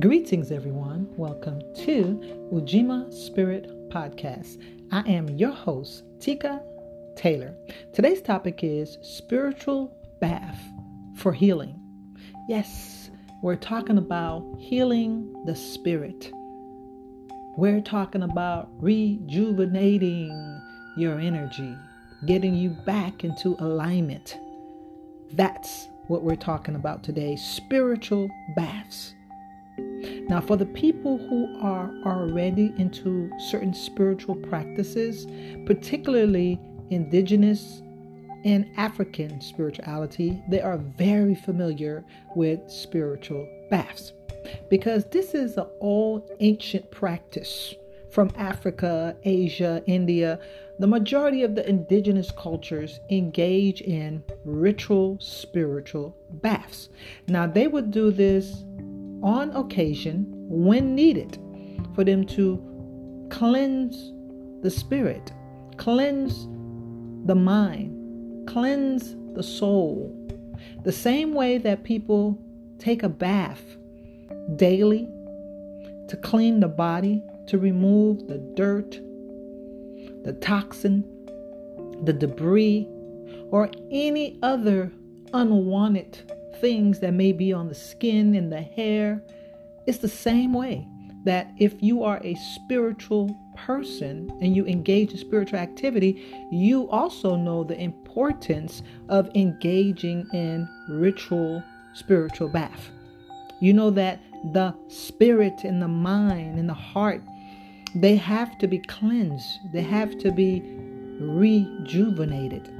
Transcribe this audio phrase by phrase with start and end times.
[0.00, 1.06] Greetings, everyone.
[1.18, 4.56] Welcome to Ujima Spirit Podcast.
[4.90, 6.62] I am your host, Tika
[7.16, 7.54] Taylor.
[7.92, 10.58] Today's topic is spiritual bath
[11.16, 11.78] for healing.
[12.48, 13.10] Yes,
[13.42, 16.32] we're talking about healing the spirit.
[17.58, 20.62] We're talking about rejuvenating
[20.96, 21.76] your energy,
[22.24, 24.38] getting you back into alignment.
[25.34, 29.14] That's what we're talking about today spiritual baths.
[30.28, 35.26] Now, for the people who are already into certain spiritual practices,
[35.66, 37.82] particularly indigenous
[38.44, 42.04] and African spirituality, they are very familiar
[42.34, 44.12] with spiritual baths
[44.68, 47.74] because this is an old ancient practice
[48.10, 50.40] from Africa, Asia, India.
[50.78, 56.88] The majority of the indigenous cultures engage in ritual spiritual baths.
[57.28, 58.64] Now, they would do this
[59.22, 61.38] on occasion when needed
[61.94, 62.60] for them to
[63.30, 64.12] cleanse
[64.62, 65.32] the spirit,
[65.76, 66.46] cleanse
[67.26, 70.16] the mind, cleanse the soul.
[70.84, 72.38] The same way that people
[72.78, 73.62] take a bath
[74.56, 75.08] daily
[76.08, 78.92] to clean the body, to remove the dirt,
[80.24, 81.04] the toxin,
[82.04, 82.88] the debris,
[83.50, 84.92] or any other
[85.32, 86.18] unwanted
[86.60, 89.22] things that may be on the skin and the hair.
[89.86, 90.86] It's the same way
[91.24, 97.36] that if you are a spiritual person and you engage in spiritual activity, you also
[97.36, 101.62] know the importance of engaging in ritual
[101.94, 102.90] spiritual bath.
[103.60, 104.20] You know that
[104.52, 107.22] the spirit and the mind and the heart
[107.94, 109.72] they have to be cleansed.
[109.72, 110.62] They have to be
[111.20, 112.72] rejuvenated.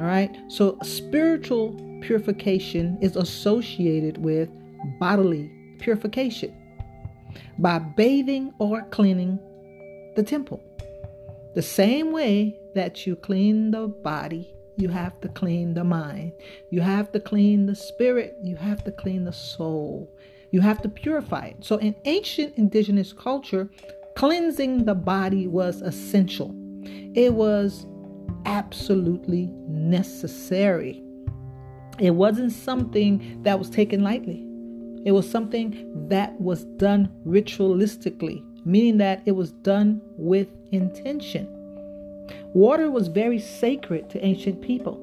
[0.00, 0.34] All right?
[0.48, 4.48] So spiritual purification is associated with
[4.98, 6.56] bodily purification
[7.58, 9.38] by bathing or cleaning
[10.16, 10.62] the temple.
[11.54, 16.32] The same way that you clean the body, you have to clean the mind.
[16.70, 18.36] You have to clean the spirit.
[18.42, 20.10] You have to clean the soul.
[20.50, 21.56] You have to purify it.
[21.60, 23.68] So, in ancient indigenous culture,
[24.16, 26.54] cleansing the body was essential,
[27.14, 27.84] it was
[28.46, 31.02] absolutely necessary.
[31.98, 34.46] It wasn't something that was taken lightly.
[35.04, 41.48] It was something that was done ritualistically, meaning that it was done with intention.
[42.52, 44.98] Water was very sacred to ancient people.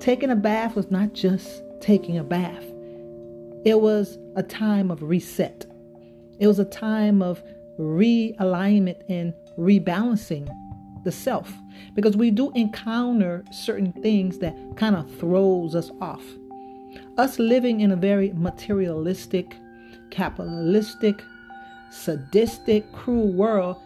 [0.00, 2.64] Taking a bath was not just taking a bath,
[3.64, 5.66] it was a time of reset,
[6.38, 7.42] it was a time of
[7.78, 10.48] realignment and rebalancing
[11.04, 11.52] the self
[11.94, 16.22] because we do encounter certain things that kind of throws us off.
[17.16, 19.56] Us living in a very materialistic
[20.10, 21.22] capitalistic
[21.90, 23.76] sadistic cruel world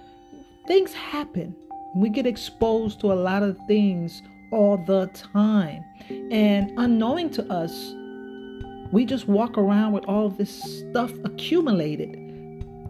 [0.66, 1.54] things happen.
[1.94, 4.22] We get exposed to a lot of things
[4.52, 5.84] all the time.
[6.30, 7.94] And unknowing to us
[8.92, 12.21] we just walk around with all this stuff accumulated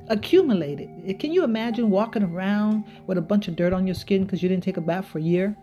[0.09, 1.19] accumulated.
[1.19, 4.49] Can you imagine walking around with a bunch of dirt on your skin because you
[4.49, 5.57] didn't take a bath for a year?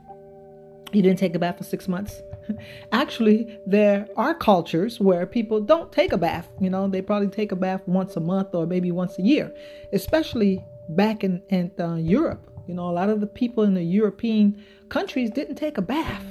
[0.91, 2.21] You didn't take a bath for six months?
[2.91, 6.47] Actually, there are cultures where people don't take a bath.
[6.59, 9.53] You know, they probably take a bath once a month or maybe once a year,
[9.93, 12.49] especially back in, in uh, Europe.
[12.67, 16.23] You know, a lot of the people in the European countries didn't take a bath.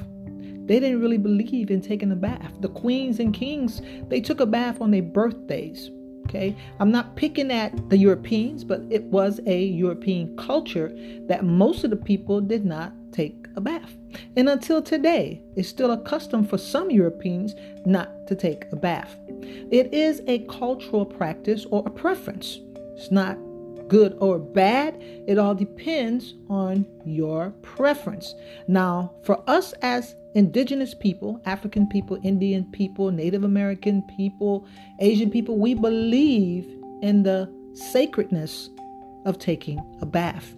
[0.67, 2.53] They didn't really believe in taking a bath.
[2.61, 5.91] The queens and kings, they took a bath on their birthdays
[6.29, 10.93] Okay, I'm not picking at the Europeans, but it was a European culture
[11.27, 13.97] that most of the people did not take a bath.
[14.37, 17.55] And until today, it's still a custom for some Europeans
[17.87, 19.17] not to take a bath.
[19.71, 22.59] It is a cultural practice or a preference.
[22.97, 23.39] It's not
[23.89, 24.97] good or bad.
[25.27, 28.35] It all depends on your preference.
[28.67, 34.67] Now, for us as indigenous people, African people, Indian people, Native American people,
[35.01, 36.65] Asian people, we believe
[37.03, 38.71] in the sacredness
[39.25, 40.55] of taking a bath.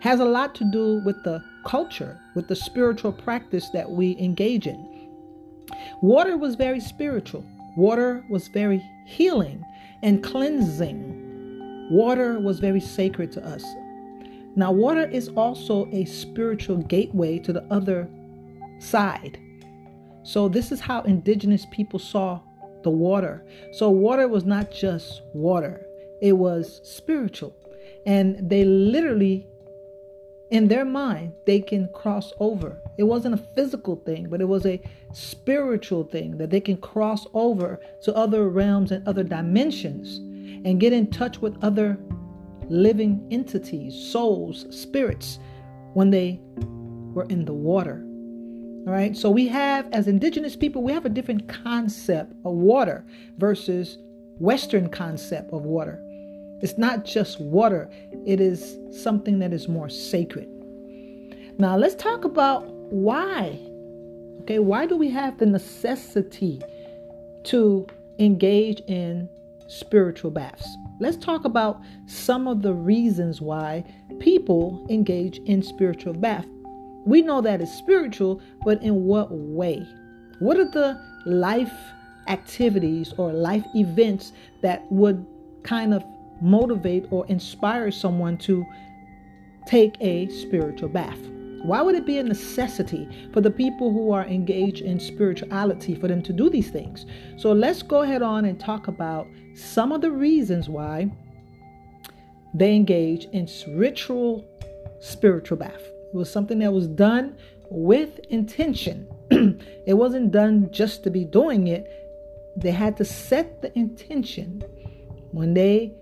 [0.00, 4.66] Has a lot to do with the culture, with the spiritual practice that we engage
[4.66, 4.88] in.
[6.00, 7.44] Water was very spiritual.
[7.76, 9.64] Water was very healing
[10.02, 11.11] and cleansing.
[11.90, 13.64] Water was very sacred to us.
[14.54, 18.08] Now, water is also a spiritual gateway to the other
[18.78, 19.38] side.
[20.24, 22.40] So, this is how indigenous people saw
[22.82, 23.44] the water.
[23.72, 25.86] So, water was not just water,
[26.20, 27.56] it was spiritual.
[28.04, 29.46] And they literally,
[30.50, 34.66] in their mind, they can cross over It wasn't a physical thing, but it was
[34.66, 34.80] a
[35.12, 40.20] spiritual thing that they can cross over to other realms and other dimensions
[40.64, 41.98] and get in touch with other
[42.68, 45.38] living entities, souls, spirits
[45.94, 46.40] when they
[47.14, 48.02] were in the water.
[48.86, 49.16] All right.
[49.16, 53.04] So we have, as indigenous people, we have a different concept of water
[53.38, 53.98] versus
[54.38, 56.00] Western concept of water.
[56.62, 57.90] It's not just water,
[58.24, 60.48] it is something that is more sacred.
[61.58, 63.58] Now, let's talk about why.
[64.42, 66.60] Okay, why do we have the necessity
[67.44, 67.86] to
[68.18, 69.28] engage in
[69.68, 70.76] spiritual baths?
[71.00, 73.84] Let's talk about some of the reasons why
[74.20, 76.46] people engage in spiritual bath.
[77.04, 79.86] We know that it's spiritual, but in what way?
[80.38, 81.72] What are the life
[82.28, 84.32] activities or life events
[84.62, 85.26] that would
[85.64, 86.04] kind of
[86.40, 88.64] motivate or inspire someone to
[89.66, 91.18] take a spiritual bath?
[91.62, 96.08] Why would it be a necessity for the people who are engaged in spirituality for
[96.08, 97.06] them to do these things?
[97.36, 101.10] So let's go ahead on and talk about some of the reasons why
[102.54, 104.44] they engage in ritual
[105.00, 105.82] spiritual bath.
[106.12, 107.36] It was something that was done
[107.70, 109.08] with intention.
[109.30, 111.88] it wasn't done just to be doing it.
[112.56, 114.62] They had to set the intention
[115.32, 115.94] when they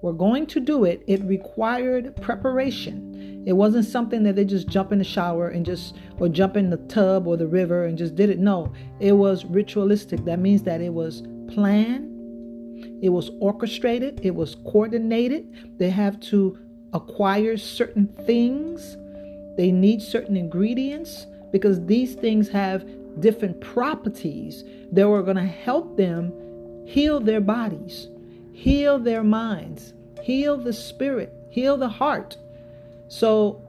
[0.00, 3.42] were going to do it, it required preparation.
[3.46, 6.70] It wasn't something that they just jump in the shower and just, or jump in
[6.70, 8.38] the tub or the river and just did it.
[8.38, 10.24] No, it was ritualistic.
[10.24, 12.17] That means that it was planned,
[13.02, 15.78] it was orchestrated, it was coordinated.
[15.78, 16.58] They have to
[16.92, 18.96] acquire certain things,
[19.56, 22.86] they need certain ingredients because these things have
[23.20, 26.32] different properties that were going to help them
[26.86, 28.08] heal their bodies
[28.58, 32.36] heal their minds, heal the spirit, heal the heart.
[33.06, 33.62] So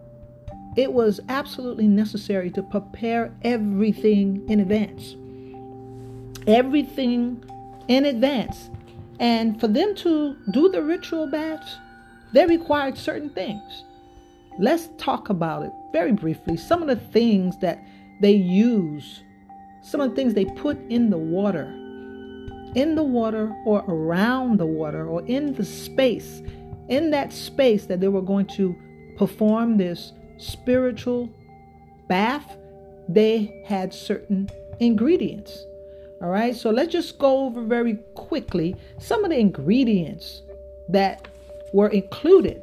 [0.76, 5.16] it was absolutely necessary to prepare everything in advance.
[6.48, 7.44] Everything
[7.88, 8.72] in advance.
[9.20, 11.78] And for them to do the ritual baths,
[12.34, 13.84] they required certain things.
[14.58, 16.58] Let's talk about it very briefly.
[16.58, 17.84] Some of the things that
[18.22, 19.24] they use,
[19.82, 21.74] some of the things they put in the water
[22.76, 26.42] in the water or around the water or in the space,
[26.88, 28.76] in that space that they were going to
[29.18, 31.30] perform this spiritual
[32.08, 32.58] bath,
[33.08, 34.50] they had certain
[34.80, 35.66] ingredients.
[36.22, 40.42] All right, so let's just go over very quickly some of the ingredients
[40.90, 41.28] that
[41.74, 42.62] were included.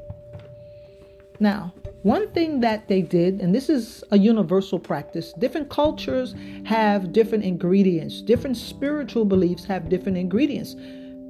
[1.41, 1.73] Now,
[2.03, 7.45] one thing that they did, and this is a universal practice, different cultures have different
[7.45, 10.77] ingredients, different spiritual beliefs have different ingredients.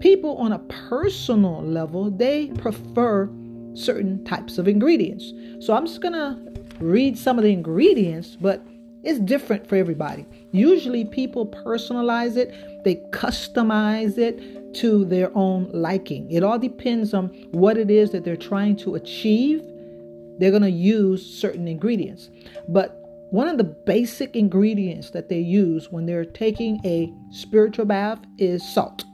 [0.00, 0.58] People on a
[0.90, 3.30] personal level, they prefer
[3.74, 5.32] certain types of ingredients.
[5.60, 6.38] So I'm just to
[6.80, 8.62] read some of the ingredients, but
[9.06, 10.26] it's different for everybody.
[10.52, 12.52] Usually people personalize it,
[12.84, 16.30] they customize it to their own liking.
[16.30, 19.62] It all depends on what it is that they're trying to achieve
[20.38, 22.30] they're going to use certain ingredients.
[22.68, 23.00] But
[23.30, 28.66] one of the basic ingredients that they use when they're taking a spiritual bath is
[28.74, 29.04] salt.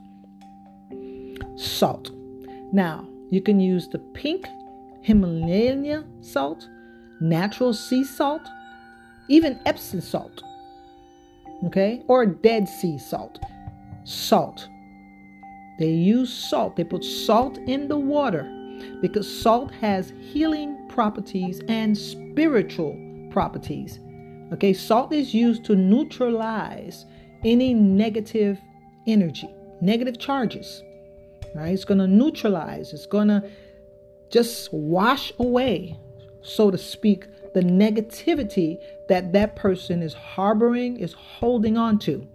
[1.55, 2.11] Salt.
[2.71, 4.45] Now, you can use the pink
[5.01, 6.67] Himalaya salt,
[7.19, 8.41] natural sea salt,
[9.29, 10.43] even Epsom salt,
[11.65, 13.39] okay, or Dead Sea salt.
[14.03, 14.67] Salt.
[15.79, 16.75] They use salt.
[16.75, 18.43] They put salt in the water
[19.01, 22.97] because salt has healing properties and spiritual
[23.31, 23.99] properties.
[24.51, 27.05] Okay, salt is used to neutralize
[27.43, 28.59] any negative
[29.07, 29.49] energy,
[29.81, 30.83] negative charges.
[31.55, 31.73] Right?
[31.73, 33.49] It's going to neutralize, it's going to
[34.31, 35.97] just wash away,
[36.41, 38.77] so to speak, the negativity
[39.09, 42.27] that that person is harboring, is holding on to.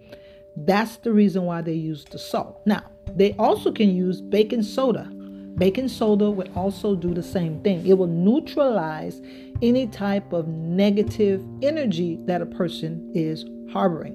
[0.57, 2.61] That's the reason why they use the salt.
[2.67, 2.83] Now,
[3.15, 5.11] they also can use baking soda
[5.59, 7.85] Baking soda would also do the same thing.
[7.85, 9.21] It will neutralize
[9.61, 14.15] any type of negative energy that a person is harboring.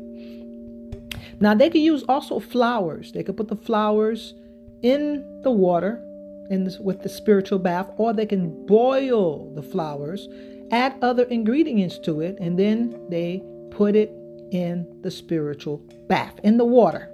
[1.42, 3.12] Now, they can use also flowers.
[3.12, 4.36] They could put the flowers
[4.84, 6.02] in the water
[6.50, 10.30] in this, with the spiritual bath, or they can boil the flowers,
[10.74, 14.10] add other ingredients to it, and then they put it
[14.52, 15.78] in the spiritual
[16.08, 17.10] bath, in the water.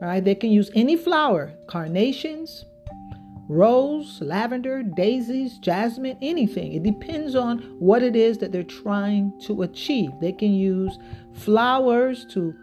[0.00, 2.66] All right, they can use any flower, carnations,
[3.48, 6.74] rose, lavender, daisies, jasmine, anything.
[6.74, 10.10] It depends on what it is that they're trying to achieve.
[10.20, 10.98] They can use
[11.32, 12.54] flowers to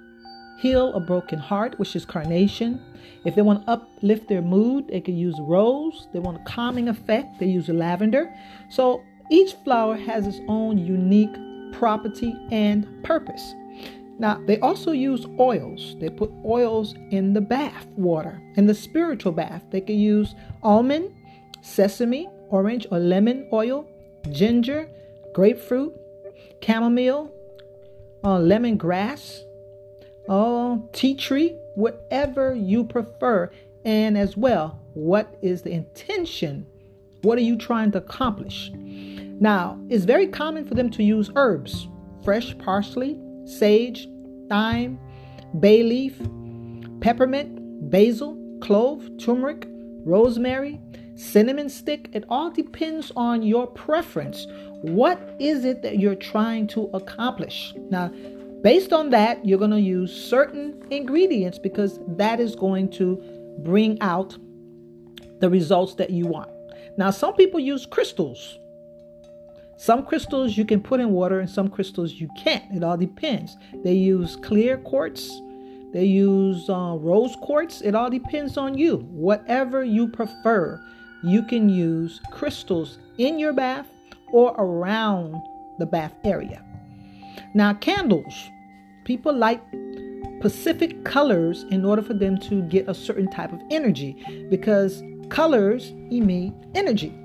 [0.59, 2.79] heal a broken heart, which is carnation.
[3.25, 6.07] If they want to uplift their mood, they can use rose.
[6.13, 8.31] They want a calming effect, they use lavender.
[8.69, 11.35] So each flower has its own unique
[11.77, 13.53] property, and purpose.
[14.17, 15.95] Now, they also use oils.
[15.99, 19.63] They put oils in the bath water, in the spiritual bath.
[19.71, 21.13] They can use almond,
[21.61, 23.85] sesame, orange or lemon oil,
[24.31, 24.89] ginger,
[25.33, 25.93] grapefruit,
[26.63, 27.31] chamomile,
[28.23, 29.41] uh, lemongrass,
[30.29, 33.51] uh, tea tree, whatever you prefer.
[33.83, 36.65] And as well, what is the intention?
[37.21, 38.71] What are you trying to accomplish?
[39.39, 41.87] Now, it's very common for them to use herbs,
[42.23, 44.07] fresh parsley, sage,
[44.47, 44.97] thyme,
[45.59, 46.17] bay leaf,
[47.01, 49.67] peppermint, basil, clove, turmeric,
[50.05, 50.79] rosemary,
[51.15, 52.09] cinnamon stick.
[52.13, 54.47] It all depends on your preference.
[54.81, 57.73] What is it that you're trying to accomplish?
[57.89, 58.09] Now,
[58.61, 63.21] based on that, you're going to use certain ingredients because that is going to
[63.59, 64.37] bring out
[65.41, 66.49] the results that you want.
[66.97, 68.57] Now, some people use crystals
[69.77, 72.63] some crystals you can put in water and some crystals you can't.
[72.73, 73.57] It all depends.
[73.83, 75.29] They use clear quartz,
[75.95, 77.79] they use uh, rose quartz.
[77.79, 78.97] It all depends on you.
[79.11, 80.83] Whatever you prefer,
[81.23, 83.87] you can use crystals in your bath
[84.33, 85.41] or around
[85.79, 86.61] the bath area.
[87.53, 88.49] Now, candles.
[89.05, 89.61] People light
[90.39, 95.91] specific colors in order for them to get a certain type of energy because colors
[96.11, 97.17] emit energy.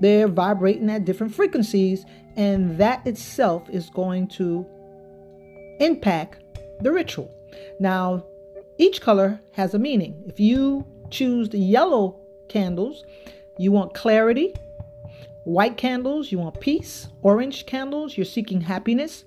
[0.00, 2.04] They're vibrating at different frequencies,
[2.36, 4.66] and that itself is going to
[5.80, 6.42] impact
[6.80, 7.30] the ritual.
[7.80, 8.24] Now,
[8.78, 10.22] each color has a meaning.
[10.26, 13.04] If you choose the yellow candles,
[13.58, 14.54] you want clarity.
[15.44, 17.08] White candles, you want peace.
[17.22, 19.24] Orange candles, you're seeking happiness.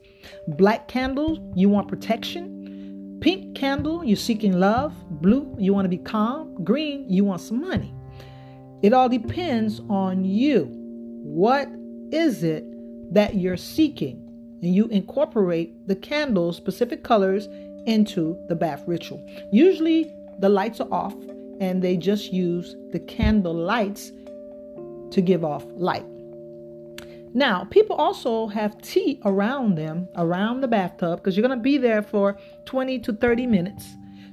[0.48, 3.18] Black candles, you want protection.
[3.22, 4.94] Pink candle, you're seeking love.
[5.22, 6.64] Blue, you want to be calm.
[6.64, 7.94] Green, you want some money.
[8.82, 10.70] It all depends on you.
[11.24, 11.70] What
[12.12, 12.64] is it
[13.14, 14.26] that you're seeking?
[14.62, 17.48] And you incorporate the candle's specific colors
[17.86, 19.26] into the bath ritual.
[19.52, 21.14] Usually the lights are off
[21.60, 24.12] and they just use the candle lights
[25.12, 26.06] to give off light.
[27.34, 31.78] Now, people also have tea around them, around the bathtub, because you're going to be
[31.78, 33.86] there for 20 to 30 minutes.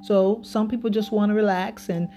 [0.05, 2.09] So, some people just want to relax and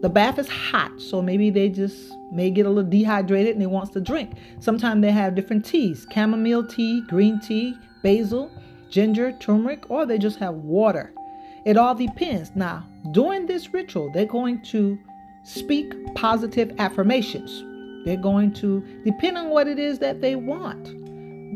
[0.00, 3.66] the bath is hot, so maybe they just may get a little dehydrated and they
[3.66, 4.32] wants to drink.
[4.60, 8.50] Sometimes they have different teas, chamomile tea, green tea, basil,
[8.90, 11.12] ginger, turmeric, or they just have water.
[11.64, 12.52] It all depends.
[12.54, 14.98] Now, during this ritual, they're going to
[15.42, 17.64] speak positive affirmations.
[18.04, 20.94] They're going to depend on what it is that they want.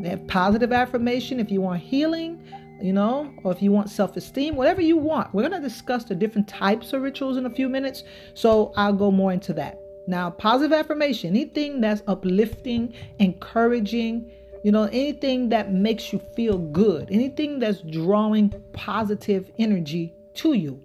[0.03, 2.43] They have positive affirmation if you want healing,
[2.83, 5.33] you know, or if you want self esteem, whatever you want.
[5.33, 8.93] We're going to discuss the different types of rituals in a few minutes, so I'll
[8.93, 9.79] go more into that.
[10.05, 14.29] Now, positive affirmation, anything that's uplifting, encouraging,
[14.65, 20.83] you know, anything that makes you feel good, anything that's drawing positive energy to you.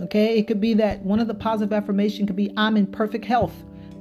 [0.00, 3.24] Okay, it could be that one of the positive affirmation could be I'm in perfect
[3.24, 3.54] health,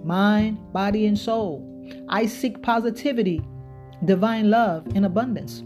[0.04, 1.68] mind, body, and soul.
[2.10, 3.44] I seek positivity,
[4.06, 5.62] divine love, and abundance.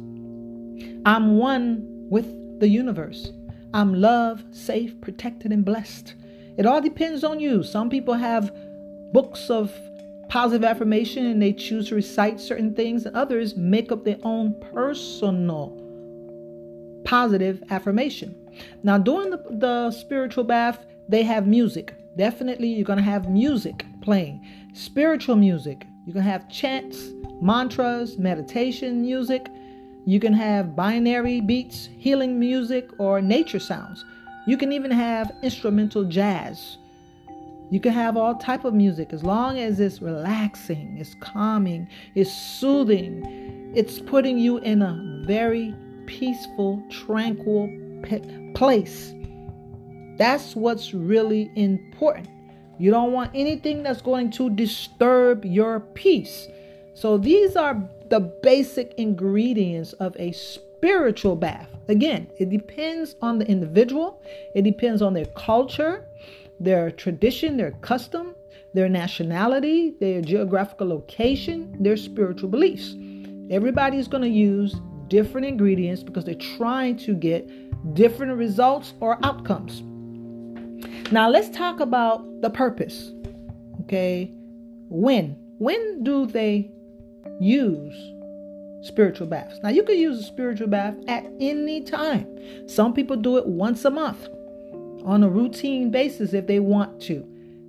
[1.05, 3.31] I'm one with the universe.
[3.74, 6.15] I'm loved, safe, protected, and blessed.
[6.57, 7.62] It all depends on you.
[7.62, 8.51] Some people have
[9.13, 9.71] books of
[10.29, 14.59] positive affirmation and they choose to recite certain things, and others make up their own
[14.74, 15.81] personal
[17.05, 18.35] positive affirmation.
[18.83, 21.93] Now, during the, the spiritual bath, they have music.
[22.17, 24.43] Definitely, you're going to have music playing,
[24.74, 25.85] spiritual music.
[26.05, 29.47] You're going to have chants, mantras, meditation music.
[30.05, 34.05] You can have binary beats, healing music, or nature sounds.
[34.45, 36.77] You can even have instrumental jazz.
[37.71, 42.31] You can have all type of music as long as it's relaxing, it's calming, it's
[42.31, 43.74] soothing.
[43.75, 45.74] It's putting you in a very
[46.05, 47.69] peaceful, tranquil
[48.53, 49.13] place.
[50.17, 52.29] That's what's really important.
[52.77, 56.47] You don't want anything that's going to disturb your peace.
[56.93, 57.74] So these are
[58.15, 61.67] the basic ingredients of a spiritual bath.
[61.89, 64.22] Again, it depends on the individual,
[64.55, 66.07] it depends on their culture,
[66.57, 68.34] their tradition, their custom,
[68.74, 72.95] their nationality, their geographical location, their spiritual beliefs.
[73.51, 74.77] Everybody's going to use
[75.10, 77.45] different ingredients because they're trying to get
[77.95, 79.81] different results or outcomes.
[81.12, 83.12] Now, let's talk about the purpose.
[83.81, 84.31] Okay,
[84.88, 85.36] when?
[85.57, 86.72] When do they
[87.39, 88.13] use
[88.82, 89.60] spiritual baths.
[89.63, 92.27] Now, you can use a spiritual bath at any time.
[92.68, 94.27] Some people do it once a month
[95.04, 97.25] on a routine basis if they want to,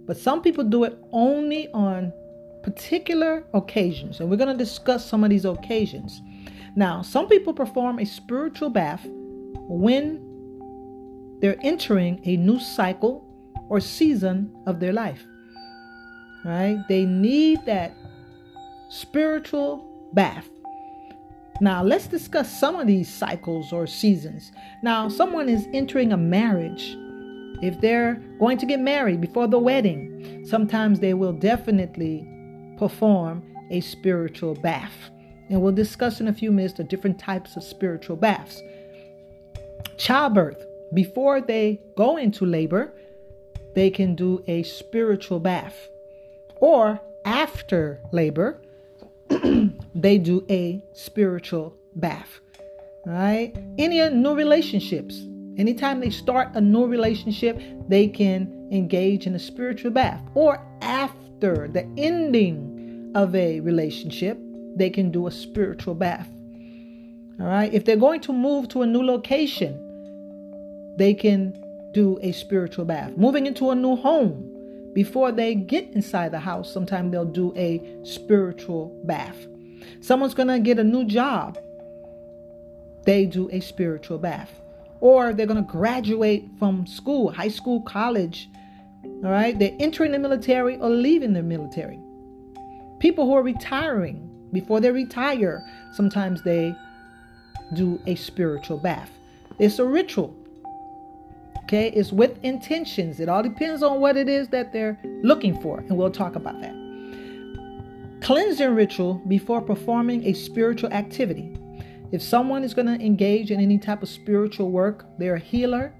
[0.07, 2.13] but some people do it only on
[2.63, 4.21] particular occasions.
[4.21, 6.21] And we're going to discuss some of these occasions.
[6.75, 9.07] Now, some people perform a spiritual bath
[9.69, 10.21] when
[11.41, 13.25] they're entering a new cycle
[13.69, 15.25] or season of their life.
[16.45, 16.79] Right?
[16.89, 17.97] They need that
[18.89, 20.49] spiritual bath.
[21.61, 24.53] Now, let's discuss some of these cycles or seasons.
[24.83, 26.97] Now, someone is entering a marriage.
[27.63, 32.29] If they're going to get married before the wedding, sometimes they will definitely
[32.79, 34.93] perform a spiritual bath.
[35.49, 38.61] And we'll discuss in a few minutes the different types of spiritual baths.
[39.97, 40.63] Childbirth,
[40.93, 42.93] before they go into labor,
[43.75, 45.89] they can do a spiritual bath.
[46.57, 48.61] Or after labor,
[49.95, 52.41] they do a spiritual bath.
[53.05, 53.55] Right?
[53.79, 55.21] Any uh, new relationships,
[55.57, 60.21] anytime they start a new relationship, they can engage in a spiritual bath.
[60.35, 64.39] Or after the ending of a relationship,
[64.77, 66.29] they can do a spiritual bath.
[67.41, 67.73] All right?
[67.73, 69.83] If they're going to move to a new location,
[70.99, 71.55] they can
[71.93, 73.17] do a spiritual bath.
[73.17, 74.56] Moving into a new home,
[74.97, 79.37] before they get inside the house, sometimes they'll do a spiritual bath.
[80.01, 81.59] Someone's going to get a new job,
[83.05, 84.51] they do a spiritual bath.
[85.01, 88.49] Or they're going to graduate from school, high school, college.
[89.05, 92.01] All right, they're entering the military or leaving the military.
[92.99, 95.63] People who are retiring, before they retire,
[95.93, 96.75] sometimes they
[97.75, 99.11] do a spiritual bath.
[99.59, 100.35] It's a ritual.
[101.67, 103.19] Okay, it's with intentions.
[103.19, 106.61] It all depends on what it is that they're looking for, and we'll talk about
[106.61, 106.73] that.
[108.23, 111.59] Cleansing ritual before performing a spiritual activity.
[112.13, 115.93] If someone is going to engage in any type of spiritual work, they're a healer,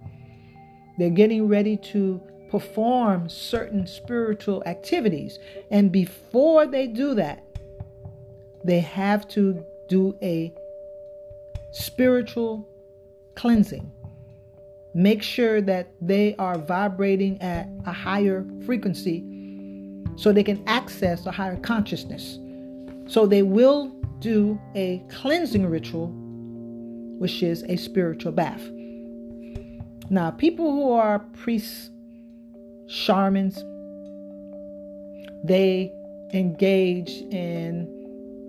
[0.99, 5.41] they're getting ready to perform certain spiritual activities.
[5.73, 7.43] And before they do that,
[8.63, 10.55] they have to do a
[11.73, 12.69] spiritual
[13.35, 13.91] cleansing
[14.97, 19.23] make sure that they are vibrating at a higher frequency
[20.17, 22.39] so they can access a higher consciousness.
[23.07, 23.89] So they will
[24.21, 26.07] do a cleansing ritual,
[27.19, 28.63] which is a spiritual bath.
[30.09, 31.91] Now, people who are priests,
[32.89, 33.57] shamans,
[35.45, 35.93] they
[36.33, 37.87] engage in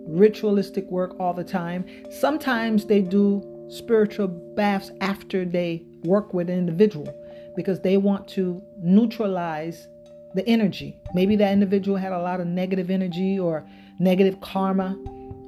[0.08, 1.84] ritualistic work all the time.
[2.10, 7.14] Sometimes they do spiritual baths after they work with an individual
[7.56, 9.88] because they want to neutralize
[10.36, 11.00] the energy.
[11.14, 13.68] Maybe that individual had a lot of negative energy or
[14.00, 14.96] negative karma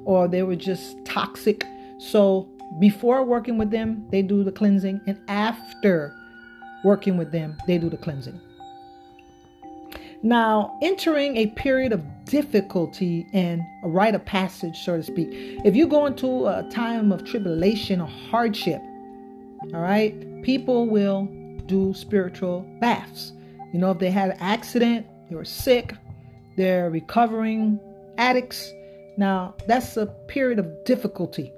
[0.04, 1.64] or they were just toxic.
[1.98, 6.14] So before working with them, they do the cleansing, and after
[6.84, 8.40] working with them, they do the cleansing.
[10.22, 15.28] Now, entering a period of difficulty and a rite of passage, so to speak.
[15.64, 18.82] If you go into a time of tribulation or hardship,
[19.74, 21.28] all right, people will
[21.66, 23.32] do spiritual baths.
[23.72, 25.94] You know, if they had an accident, they were sick,
[26.56, 27.78] they're recovering
[28.18, 28.72] addicts.
[29.16, 31.52] Now, that's a period of difficulty,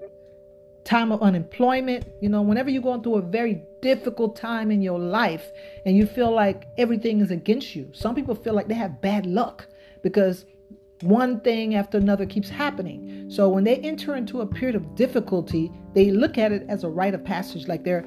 [0.85, 2.07] time of unemployment.
[2.21, 5.51] You know, whenever you're going through a very difficult time in your life
[5.87, 9.27] and you feel like everything is against you, some people feel like they have bad
[9.27, 9.67] luck
[10.03, 10.45] because
[11.03, 13.31] one thing after another keeps happening.
[13.31, 16.89] So when they enter into a period of difficulty, they look at it as a
[16.89, 18.07] rite of passage, like they're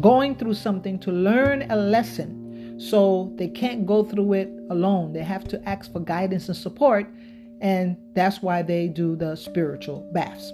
[0.00, 2.78] going through something to learn a lesson.
[2.78, 5.12] So they can't go through it alone.
[5.12, 7.08] They have to ask for guidance and support.
[7.60, 10.52] And that's why they do the spiritual baths.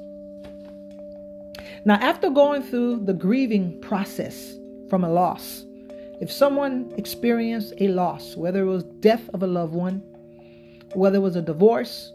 [1.85, 4.55] Now, after going through the grieving process
[4.89, 5.65] from a loss,
[6.21, 10.01] if someone experienced a loss, whether it was death of a loved one,
[10.95, 12.13] whether it was a divorce,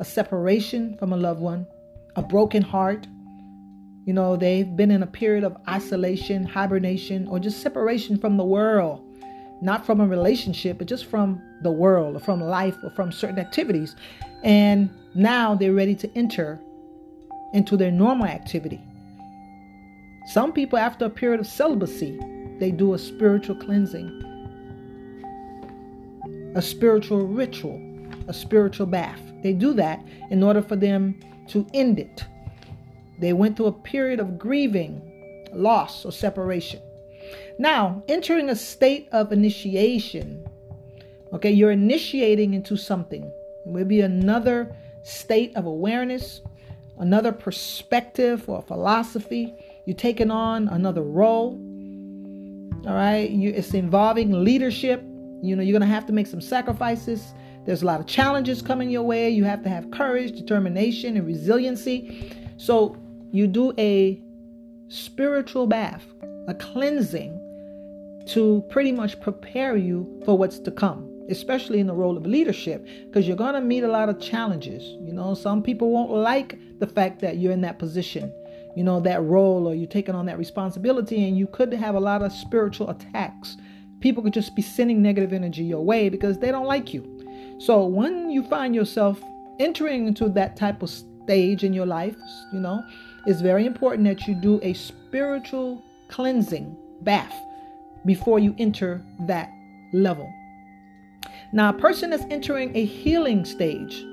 [0.00, 1.66] a separation from a loved one,
[2.16, 3.06] a broken heart.
[4.04, 8.44] You know, they've been in a period of isolation, hibernation, or just separation from the
[8.44, 9.00] world.
[9.60, 13.38] Not from a relationship, but just from the world, or from life, or from certain
[13.38, 13.94] activities.
[14.42, 16.60] And now they're ready to enter
[17.52, 18.80] into their normal activity.
[20.26, 22.18] Some people, after a period of celibacy,
[22.58, 24.08] they do a spiritual cleansing,
[26.56, 27.80] a spiritual ritual
[28.28, 29.20] a spiritual bath.
[29.42, 32.24] They do that in order for them to end it.
[33.18, 36.80] They went through a period of grieving, loss, or separation.
[37.58, 40.46] Now, entering a state of initiation.
[41.32, 43.24] Okay, you're initiating into something.
[43.24, 46.40] It will be another state of awareness,
[46.98, 49.54] another perspective or philosophy.
[49.86, 51.52] You're taking on another role.
[52.86, 55.00] All right, you, it's involving leadership.
[55.42, 57.32] You know, you're going to have to make some sacrifices.
[57.64, 59.30] There's a lot of challenges coming your way.
[59.30, 62.32] You have to have courage, determination, and resiliency.
[62.56, 62.96] So
[63.30, 64.20] you do a
[64.88, 66.04] spiritual bath,
[66.48, 67.38] a cleansing
[68.28, 72.86] to pretty much prepare you for what's to come, especially in the role of leadership,
[73.06, 74.82] because you're going to meet a lot of challenges.
[75.00, 78.32] You know, some people won't like the fact that you're in that position,
[78.76, 82.00] you know, that role, or you're taking on that responsibility, and you could have a
[82.00, 83.56] lot of spiritual attacks.
[84.00, 87.21] People could just be sending negative energy your way because they don't like you.
[87.64, 89.22] So when you find yourself
[89.60, 92.16] entering into that type of stage in your life,
[92.52, 92.82] you know,
[93.24, 97.32] it's very important that you do a spiritual cleansing bath
[98.04, 99.48] before you enter that
[99.92, 100.28] level.
[101.52, 104.04] Now, a person that's entering a healing stage,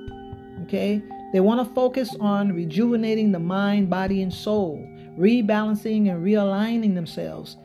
[0.65, 1.01] okay,
[1.33, 4.77] they want to focus on rejuvenating the mind, body, and soul,
[5.17, 7.57] rebalancing and realigning themselves.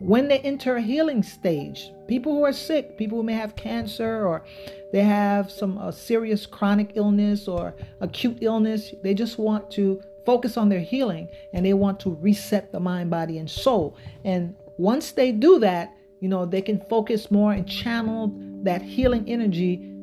[0.00, 4.24] When they enter a healing stage, people who are sick, people who may have cancer
[4.24, 4.44] or
[4.92, 10.56] they have some uh, serious chronic illness or acute illness, they just want to focus
[10.56, 13.96] on their healing and they want to reset the mind, body, and soul.
[14.24, 19.24] And once they do that, you know, they can focus more and channel that healing
[19.28, 19.94] energy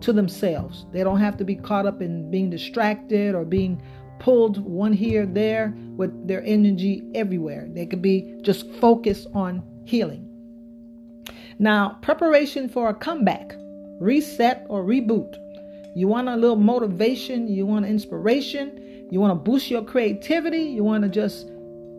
[0.00, 0.86] to themselves.
[0.92, 3.82] They don't have to be caught up in being distracted or being
[4.18, 7.68] pulled one here, there with their energy everywhere.
[7.70, 10.26] They could be just focused on healing.
[11.58, 13.54] Now, preparation for a comeback,
[14.00, 15.36] reset or reboot.
[15.94, 20.82] You want a little motivation, you want inspiration, you want to boost your creativity, you
[20.82, 21.46] want to just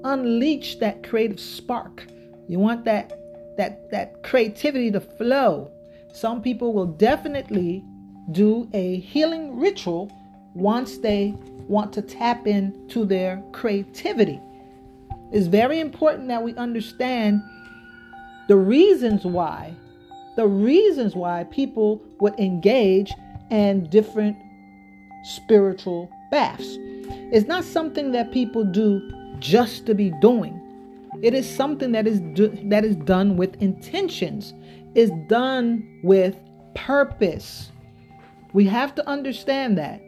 [0.03, 2.05] unleash that creative spark.
[2.47, 3.13] You want that
[3.57, 5.71] that that creativity to flow.
[6.13, 7.83] Some people will definitely
[8.31, 10.11] do a healing ritual
[10.53, 11.33] once they
[11.67, 14.39] want to tap into their creativity.
[15.31, 17.41] It's very important that we understand
[18.47, 19.73] the reasons why,
[20.35, 23.11] the reasons why people would engage
[23.49, 24.37] in different
[25.23, 26.77] spiritual baths.
[27.31, 30.57] It's not something that people do just to be doing.
[31.21, 34.53] It is something that is do, that is done with intentions.
[34.95, 36.35] Is done with
[36.75, 37.71] purpose.
[38.53, 40.01] We have to understand that.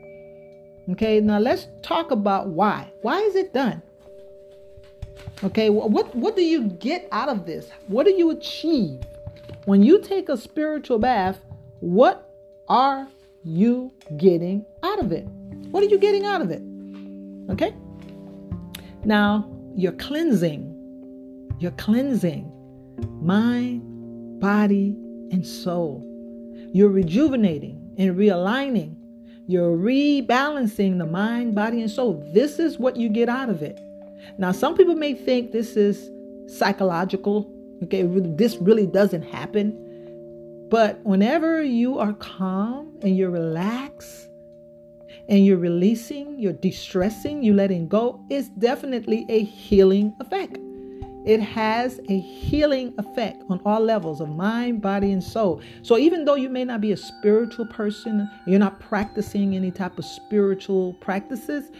[0.89, 2.91] Okay, now let's talk about why.
[3.01, 3.81] Why is it done?
[5.43, 7.69] Okay, what what do you get out of this?
[7.87, 9.01] What do you achieve
[9.65, 11.39] when you take a spiritual bath?
[11.79, 12.29] What
[12.69, 13.07] are
[13.43, 15.27] you getting out of it?
[15.71, 16.61] What are you getting out of it?
[17.51, 17.75] Okay?
[19.03, 20.73] Now, you're cleansing
[21.63, 22.51] you're cleansing
[23.21, 24.97] mind, body,
[25.31, 26.03] and soul.
[26.73, 28.97] You're rejuvenating and realigning.
[29.47, 32.21] You're rebalancing the mind, body, and soul.
[32.33, 33.79] This is what you get out of it.
[34.37, 36.09] Now, some people may think this is
[36.53, 37.49] psychological.
[37.83, 39.79] Okay, this really doesn't happen.
[40.69, 44.29] But whenever you are calm and you're relaxed
[45.29, 50.57] and you're releasing, you're distressing, you're letting go, it's definitely a healing effect.
[51.25, 55.61] It has a healing effect on all levels of mind, body, and soul.
[55.81, 59.97] So even though you may not be a spiritual person, you're not practicing any type
[59.97, 61.71] of spiritual practices,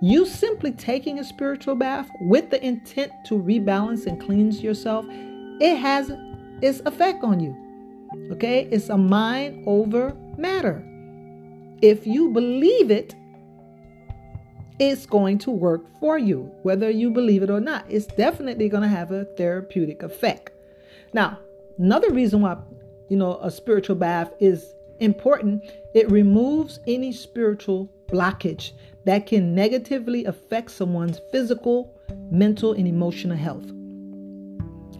[0.00, 5.76] you simply taking a spiritual bath with the intent to rebalance and cleanse yourself, it
[5.76, 6.10] has
[6.62, 7.54] its effect on you.
[8.32, 8.66] Okay?
[8.70, 10.82] It's a mind over matter.
[11.82, 13.14] If you believe it,
[14.78, 17.84] it's going to work for you, whether you believe it or not.
[17.88, 20.52] It's definitely going to have a therapeutic effect.
[21.12, 21.38] Now,
[21.78, 22.56] another reason why,
[23.10, 25.62] you know, a spiritual bath is important,
[25.94, 28.72] it removes any spiritual blockage
[29.04, 31.94] that can negatively affect someone's physical,
[32.30, 33.64] mental, and emotional health.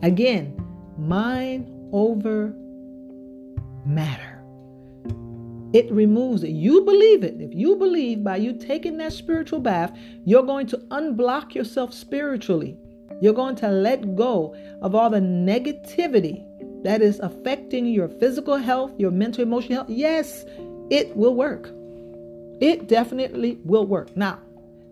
[0.02, 0.56] Again,
[0.96, 2.54] mind over
[3.84, 4.42] matter.
[5.72, 6.50] It removes it.
[6.50, 7.40] You believe it.
[7.40, 12.76] If you believe by you taking that spiritual bath, you're going to unblock yourself spiritually.
[13.20, 16.44] You're going to let go of all the negativity
[16.82, 19.90] that is affecting your physical health, your mental, emotional health.
[19.90, 20.44] Yes,
[20.90, 21.70] it will work.
[22.60, 24.16] It definitely will work.
[24.16, 24.38] Now,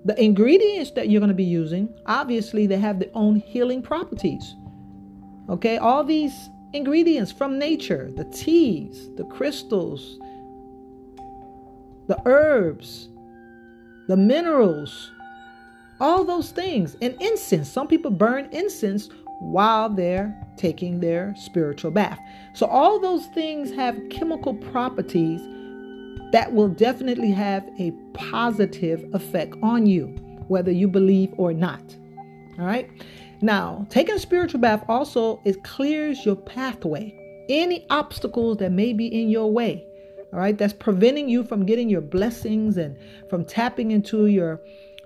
[0.04, 4.54] the ingredients that you're going to be using, obviously, they have their own healing properties.
[5.50, 10.18] Okay, all these ingredients from nature the teas, the crystals,
[12.07, 13.09] the herbs,
[14.09, 15.11] the minerals,
[16.00, 17.68] all those things, and incense.
[17.68, 22.18] Some people burn incense while they're taking their spiritual bath.
[22.54, 25.40] So, all those things have chemical properties
[26.32, 30.06] that will definitely have a positive effect on you,
[30.48, 31.96] whether you believe or not.
[32.58, 32.90] All right.
[33.40, 37.14] Now, taking a spiritual bath also it clears your pathway.
[37.48, 39.88] Any obstacles that may be in your way
[40.32, 42.98] all right, that's preventing you from getting your blessings and
[43.30, 44.60] from tapping into your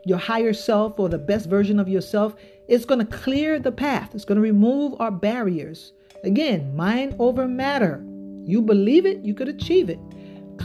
[0.05, 2.35] your higher self or the best version of yourself,
[2.67, 4.17] it's going to clear the path.
[4.17, 5.93] It's going to remove our barriers.
[6.25, 8.05] Again, mind over matter.
[8.43, 10.01] You believe it, you could achieve it.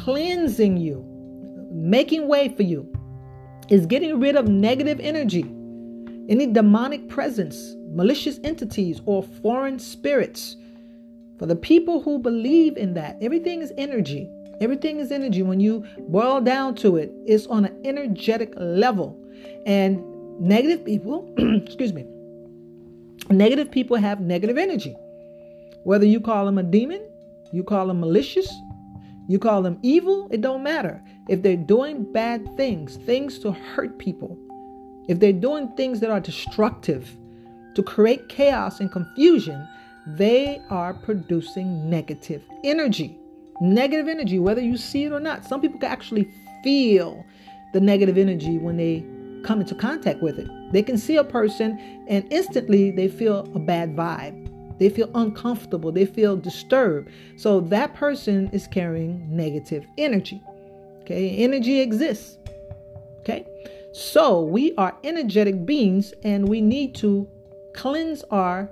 [0.04, 1.04] Cleansing you,
[1.72, 2.92] making way for you,
[3.70, 5.44] is getting rid of negative energy,
[6.30, 10.56] any demonic presence, malicious entities, or foreign spirits.
[11.40, 14.30] For the people who believe in that, everything is energy.
[14.62, 15.44] Everything is energy.
[15.44, 19.20] When you boil down to it, it's on an energetic level.
[19.66, 20.02] And
[20.40, 22.06] negative people, excuse me,
[23.30, 24.96] negative people have negative energy.
[25.84, 27.02] Whether you call them a demon,
[27.52, 28.52] you call them malicious,
[29.28, 31.04] you call them evil, it don't matter.
[31.28, 34.38] If they're doing bad things, things to hurt people,
[35.08, 37.18] if they're doing things that are destructive,
[37.78, 39.68] to create chaos and confusion,
[40.08, 43.20] they are producing negative energy.
[43.62, 45.46] Negative energy, whether you see it or not.
[45.46, 46.28] Some people can actually
[46.64, 47.24] feel
[47.74, 49.06] the negative energy when they
[49.44, 50.48] come into contact with it.
[50.72, 54.47] They can see a person and instantly they feel a bad vibe.
[54.80, 55.92] They feel uncomfortable.
[55.92, 57.10] They feel disturbed.
[57.36, 60.42] So that person is carrying negative energy.
[61.02, 62.38] Okay, energy exists.
[63.20, 63.46] Okay,
[63.94, 67.28] so we are energetic beings and we need to
[67.74, 68.70] cleanse our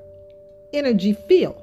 [0.74, 1.62] energy field.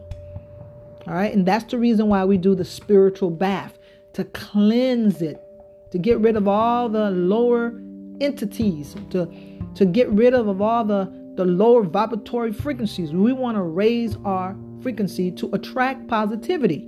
[1.06, 3.78] All right, and that's the reason why we do the spiritual bath
[4.12, 5.42] to cleanse it,
[5.90, 7.74] to get rid of all the lower
[8.20, 9.28] entities, to
[9.74, 13.12] to get rid of, of all the the lower vibratory frequencies.
[13.12, 16.86] We want to raise our frequency to attract positivity.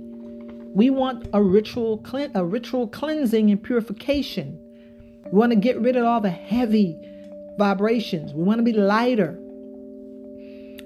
[0.75, 2.03] We want a ritual
[2.35, 4.59] a ritual cleansing and purification.
[5.31, 6.97] We want to get rid of all the heavy
[7.57, 8.33] vibrations.
[8.33, 9.39] We want to be lighter.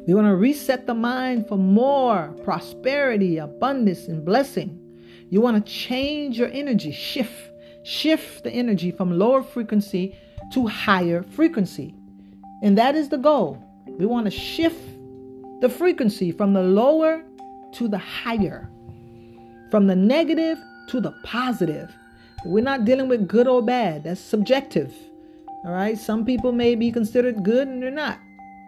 [0.08, 4.80] We want to reset the mind for more prosperity, abundance, and blessing.
[5.30, 7.52] You want to change your energy, shift,
[7.84, 10.16] shift the energy from lower frequency
[10.54, 11.94] to higher frequency.
[12.62, 13.64] And that is the goal.
[13.88, 14.82] We want to shift
[15.62, 17.24] the frequency from the lower
[17.74, 18.70] to the higher,
[19.70, 20.58] from the negative
[20.90, 21.94] to the positive.
[22.46, 24.94] We're not dealing with good or bad, that's subjective.
[25.66, 28.18] All right, some people may be considered good and they're not.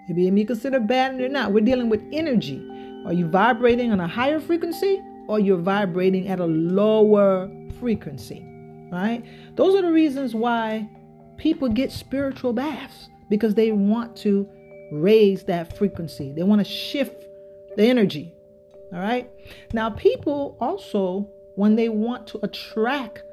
[0.07, 1.53] Maybe may be considered bad and they're not.
[1.53, 2.67] We're dealing with energy.
[3.05, 7.49] Are you vibrating on a higher frequency or you're vibrating at a lower
[7.79, 8.45] frequency?
[8.91, 9.23] Right?
[9.55, 10.89] Those are the reasons why
[11.37, 14.47] people get spiritual baths because they want to
[14.91, 16.33] raise that frequency.
[16.33, 17.25] They want to shift
[17.77, 18.35] the energy.
[18.93, 19.31] All right.
[19.73, 23.23] Now, people also, when they want to attract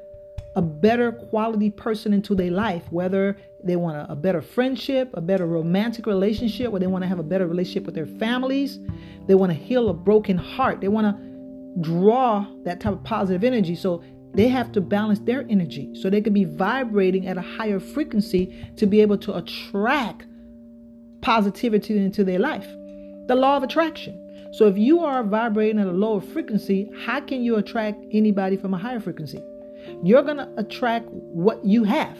[0.55, 5.21] a better quality person into their life, whether they want a, a, better friendship, a
[5.21, 8.79] better romantic relationship, or they want to have a better relationship with their families,
[9.27, 13.43] they want to heal a broken heart, they want to draw that type of positive
[13.43, 13.75] energy.
[13.75, 14.01] So
[14.33, 18.55] they have to balance their energy so they can be vibrating at a higher frequency
[18.77, 20.25] to be able to attract
[21.21, 22.67] positivity into their life.
[23.27, 24.25] The law of attraction.
[24.53, 28.73] So if you are vibrating at a lower frequency, how can you attract anybody from
[28.73, 29.43] a higher frequency?
[30.03, 32.17] You're going to attract what you have.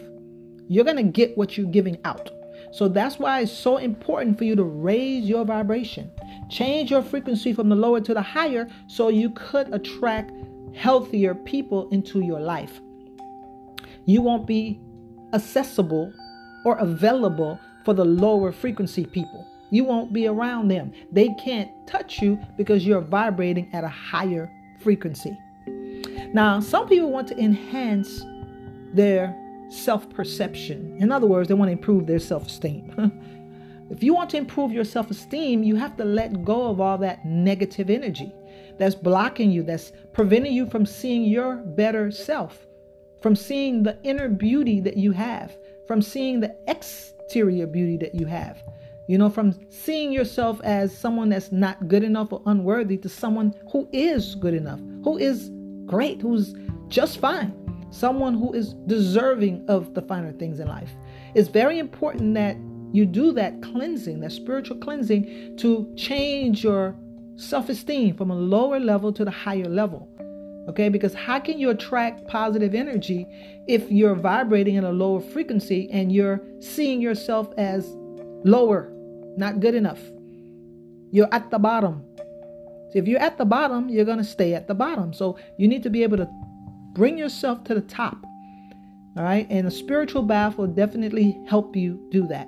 [0.67, 2.29] You're going to get what you're giving out.
[2.71, 6.11] So that's why it's so important for you to raise your vibration.
[6.49, 10.31] Change your frequency from the lower to the higher so you could attract
[10.73, 12.79] healthier people into your life.
[14.05, 14.79] You won't be
[15.33, 16.11] accessible
[16.65, 19.45] or available for the lower frequency people.
[19.71, 20.91] You won't be around them.
[21.11, 25.37] They can't touch you because you're vibrating at a higher frequency.
[26.33, 28.23] Now, some people want to enhance
[28.93, 29.35] their
[29.69, 30.97] self perception.
[30.99, 33.11] In other words, they want to improve their self esteem.
[33.91, 36.97] if you want to improve your self esteem, you have to let go of all
[36.99, 38.31] that negative energy
[38.79, 42.65] that's blocking you, that's preventing you from seeing your better self,
[43.21, 48.25] from seeing the inner beauty that you have, from seeing the exterior beauty that you
[48.25, 48.63] have.
[49.07, 53.53] You know, from seeing yourself as someone that's not good enough or unworthy to someone
[53.71, 55.49] who is good enough, who is
[55.85, 56.55] great, who's
[56.87, 57.53] just fine,
[57.89, 60.91] someone who is deserving of the finer things in life.
[61.33, 62.55] It's very important that
[62.91, 66.95] you do that cleansing, that spiritual cleansing, to change your
[67.39, 70.07] self esteem from a lower level to the higher level.
[70.67, 73.25] Okay, because how can you attract positive energy
[73.67, 77.87] if you're vibrating at a lower frequency and you're seeing yourself as
[78.43, 78.91] lower,
[79.35, 79.99] not good enough?
[81.11, 82.03] You're at the bottom.
[82.91, 85.11] So if you're at the bottom, you're going to stay at the bottom.
[85.13, 86.29] So you need to be able to
[86.93, 88.17] bring yourself to the top.
[89.17, 92.47] All right, and a spiritual bath will definitely help you do that.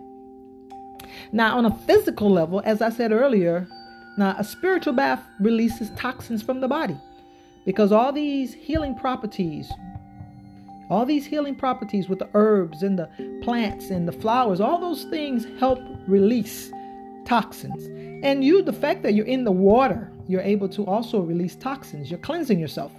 [1.32, 3.68] Now, on a physical level, as I said earlier,
[4.18, 6.98] now, a spiritual bath releases toxins from the body
[7.66, 9.72] because all these healing properties,
[10.90, 13.08] All these healing properties with the herbs and the
[13.42, 16.72] plants and the flowers, all those things help release
[17.26, 17.86] toxins.
[18.26, 22.12] And you, the fact that you're in the water, you're able to also release toxins.
[22.12, 22.92] You're cleansing yourself.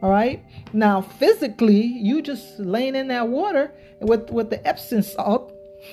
[0.00, 0.42] All right.
[0.72, 5.52] Now, physically, you just laying in that water with, with the Epsom salt,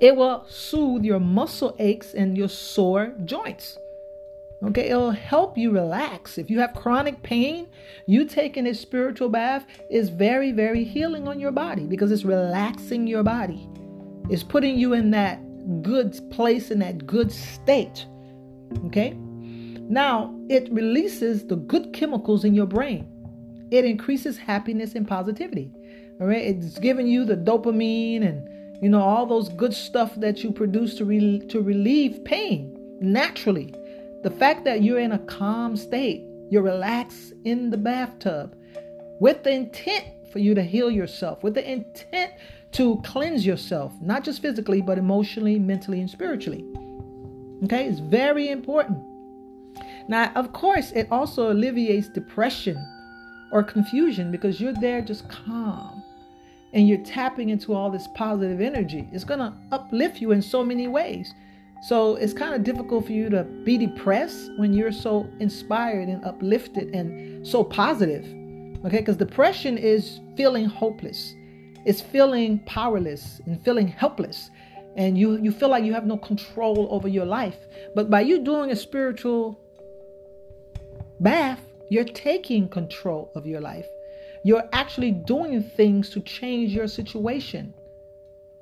[0.00, 3.78] it will soothe your muscle aches and your sore joints.
[4.62, 6.38] Okay, it'll help you relax.
[6.38, 7.68] If you have chronic pain,
[8.06, 13.06] you taking a spiritual bath is very, very healing on your body because it's relaxing
[13.06, 13.68] your body.
[14.30, 15.40] It's putting you in that
[15.82, 18.06] good place, in that good state.
[18.86, 19.10] Okay,
[19.88, 23.06] now it releases the good chemicals in your brain,
[23.70, 25.70] it increases happiness and positivity.
[26.20, 28.48] All right, it's giving you the dopamine and
[28.80, 33.74] you know all those good stuff that you produce to re- to relieve pain naturally
[34.26, 38.56] the fact that you're in a calm state, you're relaxed in the bathtub
[39.20, 42.32] with the intent for you to heal yourself, with the intent
[42.72, 46.64] to cleanse yourself, not just physically, but emotionally, mentally, and spiritually.
[47.62, 48.98] Okay, it's very important.
[50.08, 52.76] Now, of course, it also alleviates depression
[53.52, 55.95] or confusion because you're there just calm
[56.76, 59.08] and you're tapping into all this positive energy.
[59.10, 61.32] It's going to uplift you in so many ways.
[61.88, 66.22] So it's kind of difficult for you to be depressed when you're so inspired and
[66.22, 68.24] uplifted and so positive.
[68.84, 71.34] Okay, because depression is feeling hopeless,
[71.86, 74.50] it's feeling powerless and feeling helpless.
[74.96, 77.56] And you, you feel like you have no control over your life.
[77.94, 79.58] But by you doing a spiritual
[81.20, 81.60] bath,
[81.90, 83.86] you're taking control of your life.
[84.46, 87.74] You're actually doing things to change your situation.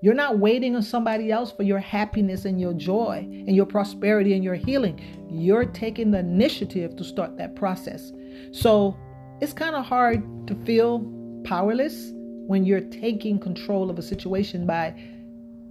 [0.00, 4.32] You're not waiting on somebody else for your happiness and your joy and your prosperity
[4.32, 4.98] and your healing.
[5.28, 8.12] You're taking the initiative to start that process.
[8.50, 8.96] So
[9.42, 11.06] it's kind of hard to feel
[11.44, 12.12] powerless
[12.46, 14.98] when you're taking control of a situation by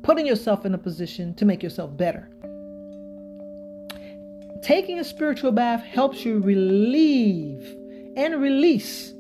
[0.04, 2.30] putting yourself in a position to make yourself better.
[4.62, 7.76] Taking a spiritual bath helps you relieve
[8.16, 9.16] and release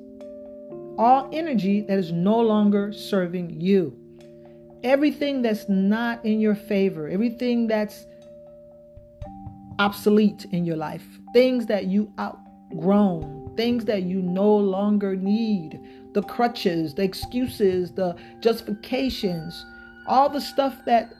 [0.97, 3.97] all energy that is no longer serving you
[4.83, 8.05] everything that's not in your favor, everything that's
[9.79, 15.79] obsolete in your life, things that you outgrown, things that you no longer need,
[16.13, 19.65] the crutches, the excuses, the justifications,
[20.07, 21.13] all the stuff that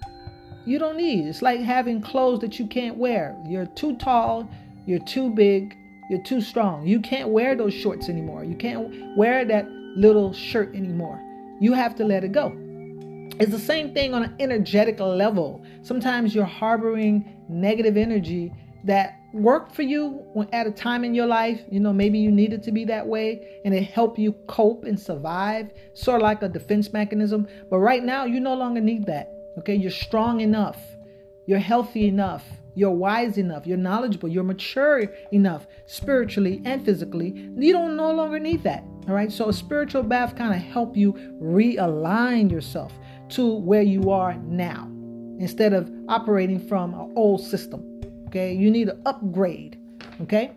[0.65, 1.25] you don't need.
[1.25, 3.35] It's like having clothes that you can't wear.
[3.47, 4.49] You're too tall,
[4.85, 5.77] you're too big,
[6.09, 6.85] you're too strong.
[6.85, 8.43] You can't wear those shorts anymore.
[8.43, 11.19] You can't wear that little shirt anymore.
[11.59, 12.51] You have to let it go.
[13.39, 15.63] It's the same thing on an energetic level.
[15.81, 18.53] Sometimes you're harboring negative energy
[18.85, 21.61] that worked for you at a time in your life.
[21.71, 24.99] You know, maybe you needed to be that way and it helped you cope and
[24.99, 27.47] survive, sort of like a defense mechanism.
[27.69, 29.31] But right now, you no longer need that.
[29.59, 30.79] Okay, you're strong enough,
[31.45, 32.43] you're healthy enough,
[32.75, 37.49] you're wise enough, you're knowledgeable, you're mature enough spiritually and physically.
[37.57, 38.83] You don't no longer need that.
[39.07, 42.93] All right, so a spiritual bath kind of help you realign yourself
[43.29, 44.89] to where you are now
[45.39, 48.01] instead of operating from an old system.
[48.27, 49.77] Okay, you need to upgrade.
[50.21, 50.51] Okay,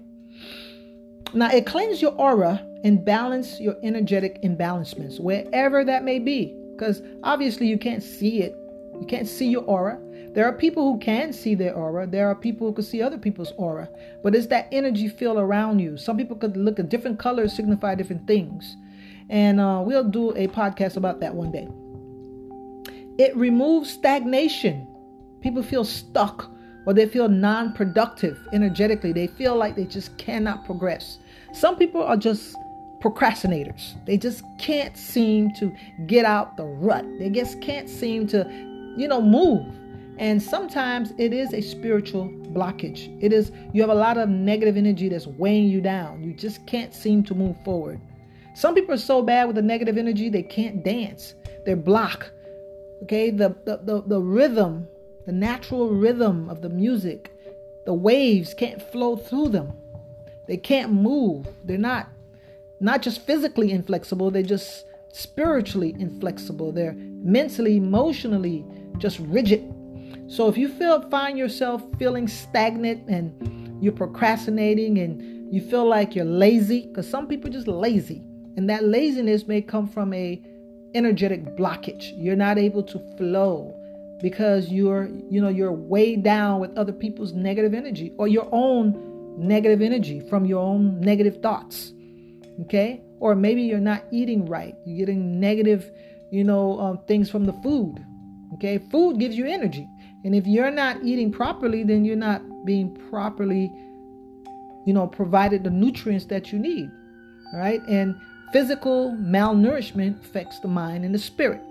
[1.34, 6.56] now it cleans your aura and balance your energetic imbalancements wherever that may be.
[6.76, 8.54] Because obviously you can't see it,
[9.00, 9.98] you can't see your aura.
[10.36, 12.06] There are people who can see their aura.
[12.06, 13.88] There are people who can see other people's aura.
[14.22, 15.96] But it's that energy feel around you.
[15.96, 18.76] Some people could look at different colors, signify different things.
[19.30, 21.66] And uh, we'll do a podcast about that one day.
[23.16, 24.86] It removes stagnation.
[25.40, 26.50] People feel stuck
[26.86, 29.14] or they feel non productive energetically.
[29.14, 31.18] They feel like they just cannot progress.
[31.54, 32.54] Some people are just
[33.00, 33.94] procrastinators.
[34.04, 35.74] They just can't seem to
[36.06, 37.06] get out the rut.
[37.18, 38.46] They just can't seem to,
[38.98, 39.64] you know, move.
[40.18, 43.16] And sometimes it is a spiritual blockage.
[43.22, 46.22] It is, you have a lot of negative energy that's weighing you down.
[46.22, 48.00] You just can't seem to move forward.
[48.54, 51.34] Some people are so bad with the negative energy, they can't dance.
[51.66, 52.30] They're blocked.
[53.02, 54.88] Okay, the, the, the, the rhythm,
[55.26, 57.32] the natural rhythm of the music,
[57.84, 59.72] the waves can't flow through them.
[60.48, 61.46] They can't move.
[61.64, 62.08] They're not
[62.78, 66.72] not just physically inflexible, they're just spiritually inflexible.
[66.72, 68.64] They're mentally, emotionally
[68.98, 69.72] just rigid.
[70.28, 76.14] So if you feel find yourself feeling stagnant and you're procrastinating and you feel like
[76.14, 78.22] you're lazy, because some people just lazy,
[78.56, 80.42] and that laziness may come from a
[80.94, 82.12] energetic blockage.
[82.16, 83.74] You're not able to flow
[84.22, 89.36] because you're, you know, you're weighed down with other people's negative energy or your own
[89.38, 91.92] negative energy from your own negative thoughts.
[92.62, 93.02] Okay?
[93.20, 94.74] or maybe you're not eating right.
[94.84, 95.90] You're getting negative,
[96.30, 98.04] you know, um, things from the food.
[98.54, 99.86] Okay, food gives you energy,
[100.26, 103.72] and if you're not eating properly, then you're not being properly,
[104.84, 106.90] you know, provided the nutrients that you need.
[107.52, 108.16] All right, and
[108.52, 111.62] physical malnourishment affects the mind and the spirit.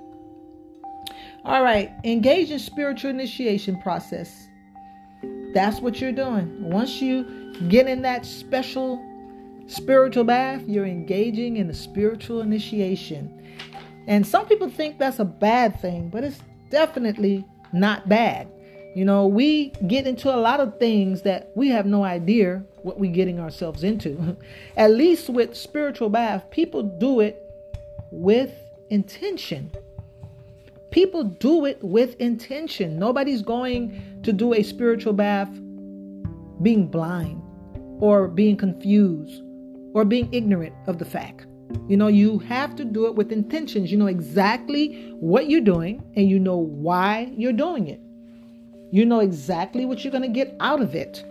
[1.43, 4.47] All right, engage in spiritual initiation process.
[5.53, 6.69] That's what you're doing.
[6.69, 9.03] Once you get in that special
[9.67, 13.37] spiritual bath, you're engaging in the spiritual initiation.
[14.07, 16.39] And some people think that's a bad thing, but it's
[16.69, 17.45] definitely
[17.75, 18.47] not bad.
[18.95, 22.97] You know, we get into a lot of things that we have no idea what
[22.97, 24.37] we're getting ourselves into.
[24.77, 27.41] At least with spiritual bath, people do it
[28.11, 28.53] with
[28.89, 29.69] intention.
[30.91, 32.97] People do it with intention.
[32.97, 35.49] Nobody's going to do a spiritual bath
[36.61, 37.41] being blind
[37.99, 39.43] or being confused
[39.93, 41.47] or being ignorant of the fact.
[41.87, 43.91] You know, you have to do it with intentions.
[43.91, 48.01] You know exactly what you're doing and you know why you're doing it.
[48.91, 51.23] You know exactly what you're going to get out of it.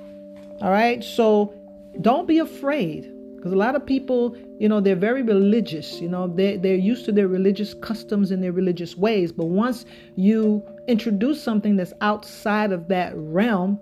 [0.60, 1.02] All right?
[1.02, 1.54] So
[2.00, 6.26] don't be afraid because a lot of people you know they're very religious you know
[6.26, 9.84] they, they're used to their religious customs and their religious ways but once
[10.16, 13.78] you introduce something that's outside of that realm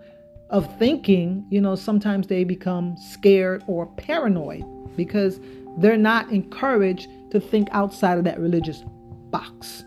[0.50, 4.64] of thinking you know sometimes they become scared or paranoid
[4.96, 5.38] because
[5.78, 8.84] they're not encouraged to think outside of that religious
[9.30, 9.84] box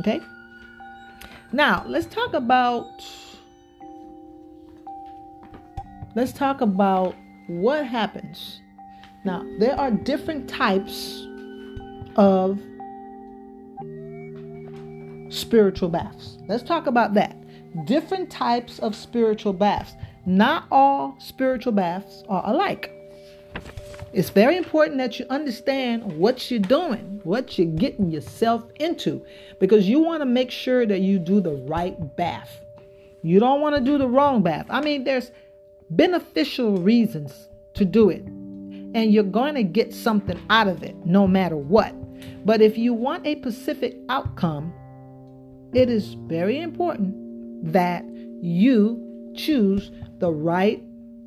[0.00, 0.20] okay
[1.52, 3.04] now let's talk about
[6.14, 7.14] let's talk about
[7.48, 8.60] what happens
[9.24, 11.26] now, there are different types
[12.16, 12.58] of
[15.30, 16.38] spiritual baths.
[16.48, 17.36] Let's talk about that.
[17.86, 19.96] Different types of spiritual baths.
[20.24, 22.90] Not all spiritual baths are alike.
[24.12, 29.24] It's very important that you understand what you're doing, what you're getting yourself into,
[29.60, 32.64] because you want to make sure that you do the right bath.
[33.22, 34.66] You don't want to do the wrong bath.
[34.70, 35.30] I mean, there's
[35.90, 38.22] beneficial reasons to do it
[38.94, 41.94] and you're going to get something out of it no matter what.
[42.46, 44.72] But if you want a specific outcome,
[45.74, 48.04] it is very important that
[48.40, 50.82] you choose the right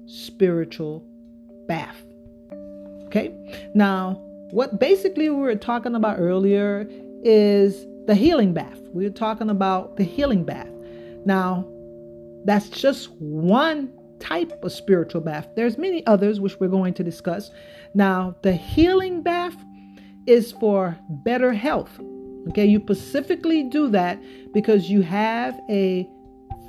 [0.07, 1.05] spiritual
[1.67, 2.03] bath.
[3.11, 3.35] Okay?
[3.73, 4.13] Now,
[4.51, 6.87] what basically we were talking about earlier
[7.23, 8.79] is the healing bath.
[8.93, 10.69] We were talking about the healing bath.
[11.25, 11.67] Now,
[12.45, 15.49] that's just one type of spiritual bath.
[15.57, 17.51] There's many others which we're going to discuss.
[17.93, 19.57] Now, the healing bath
[20.25, 21.99] is for better health.
[22.49, 24.19] Okay, you specifically do that
[24.53, 26.09] because you have a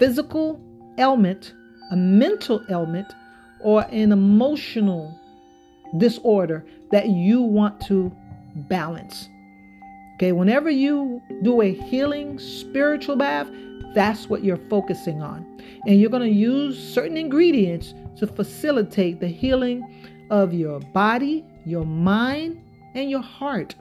[0.01, 0.61] physical
[0.99, 1.55] ailment,
[1.93, 3.07] a mental ailment,
[3.61, 5.17] or an emotional
[5.99, 8.15] disorder that you want to
[8.55, 9.29] balance.
[10.17, 13.49] Okay, whenever you do a healing spiritual bath,
[13.95, 15.47] that's what you're focusing on.
[15.87, 19.83] And you're going to use certain ingredients to facilitate the healing
[20.31, 22.63] of your body, your mind,
[22.95, 23.75] and your heart.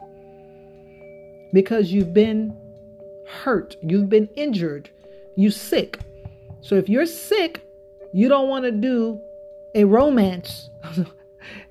[1.54, 2.56] Because you've been
[3.28, 4.90] hurt, you've been injured,
[5.36, 6.00] you're sick.
[6.62, 7.64] So if you're sick,
[8.14, 9.22] you don't want to do
[9.76, 10.70] a romance.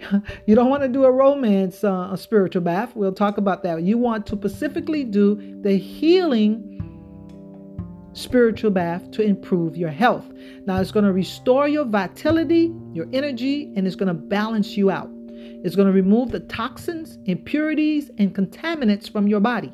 [0.46, 2.94] you don't want to do a romance, uh, a spiritual bath.
[2.94, 3.82] We'll talk about that.
[3.82, 6.70] You want to specifically do the healing
[8.12, 10.26] spiritual bath to improve your health.
[10.66, 14.90] Now, it's going to restore your vitality, your energy, and it's going to balance you
[14.90, 15.10] out.
[15.62, 19.72] It's going to remove the toxins, impurities, and contaminants from your body.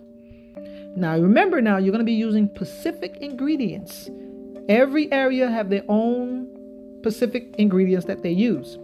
[0.97, 4.11] Now, remember now, you're going to be using specific ingredients.
[4.69, 6.49] Every area have their own
[7.01, 8.79] specific ingredients that they use.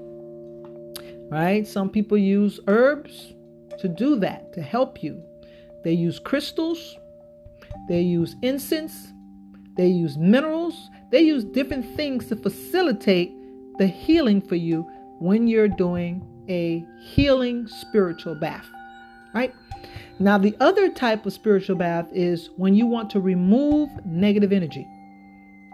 [1.32, 1.66] Right?
[1.66, 3.32] Some people use herbs
[3.78, 5.22] to do that, to help you.
[5.82, 6.98] They use crystals,
[7.88, 9.14] they use incense,
[9.78, 13.32] they use minerals, they use different things to facilitate
[13.78, 14.82] the healing for you
[15.20, 18.66] when you're doing a healing spiritual bath.
[19.34, 19.54] Right?
[20.18, 24.86] Now, the other type of spiritual bath is when you want to remove negative energy.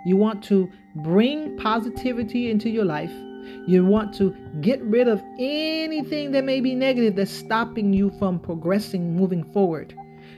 [0.06, 3.12] You want to bring positivity into your life.
[3.66, 8.38] You want to get rid of anything that may be negative that's stopping you from
[8.38, 9.94] progressing, moving forward.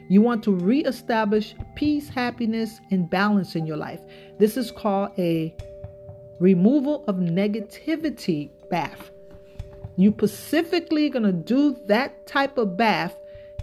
[0.08, 4.00] You want to reestablish peace, happiness, and balance in your life.
[4.38, 5.54] This is called a
[6.40, 9.10] removal of negativity bath.
[9.96, 13.14] You specifically going to do that type of bath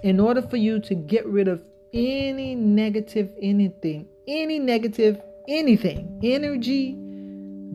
[0.03, 6.95] in order for you to get rid of any negative anything, any negative anything, energy,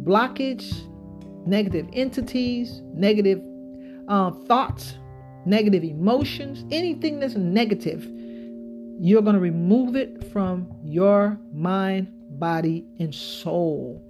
[0.04, 0.72] blockage,
[1.46, 3.42] negative entities, negative
[4.08, 4.94] uh, thoughts,
[5.44, 8.08] negative emotions, anything that's negative,
[9.00, 14.00] you're going to remove it from your mind, body, and soul.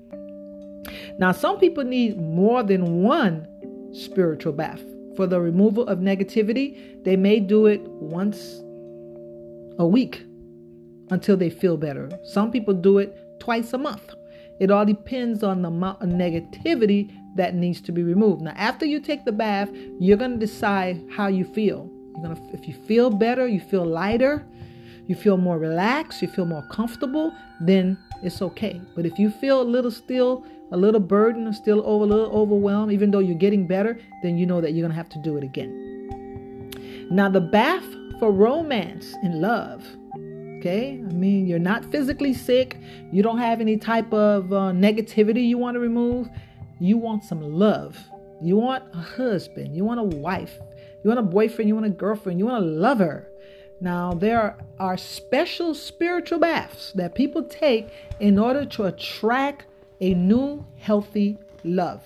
[1.19, 3.47] Now, some people need more than one
[3.95, 4.83] spiritual bath.
[5.17, 8.61] For the removal of negativity, they may do it once
[9.79, 10.25] a week
[11.11, 12.11] until they feel better.
[12.25, 14.15] Some people do it twice a month.
[14.61, 18.43] It all depends on the amount of negativity that needs to be removed.
[18.43, 21.91] Now, after you take the bath, you're going to decide how you feel.
[22.15, 24.47] You're going to if you feel better, you feel lighter,
[25.07, 28.81] you feel more relaxed, you feel more comfortable, then it's okay.
[28.95, 32.93] But if you feel a little still a little burden, still over, a little overwhelmed,
[32.93, 35.37] even though you're getting better, then you know that you're going to have to do
[35.37, 36.71] it again.
[37.11, 37.85] Now, the bath
[38.19, 39.85] for romance and love.
[40.59, 42.79] Okay, I mean, you're not physically sick,
[43.11, 46.31] you don't have any type of uh, negativity you want to remove.
[46.83, 47.97] You want some love.
[48.41, 50.59] You want a husband, you want a wife,
[51.05, 53.29] you want a boyfriend, you want a girlfriend, you want a lover.
[53.81, 59.67] Now, there are special spiritual baths that people take in order to attract
[60.01, 62.03] a new healthy love.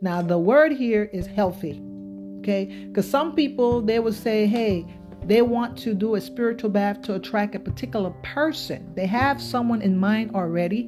[0.00, 1.82] Now, the word here is healthy,
[2.38, 2.86] okay?
[2.88, 4.86] Because some people they would say, hey,
[5.26, 8.90] they want to do a spiritual bath to attract a particular person.
[8.94, 10.84] They have someone in mind already.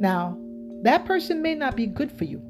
[0.00, 0.36] Now,
[0.82, 2.42] that person may not be good for you.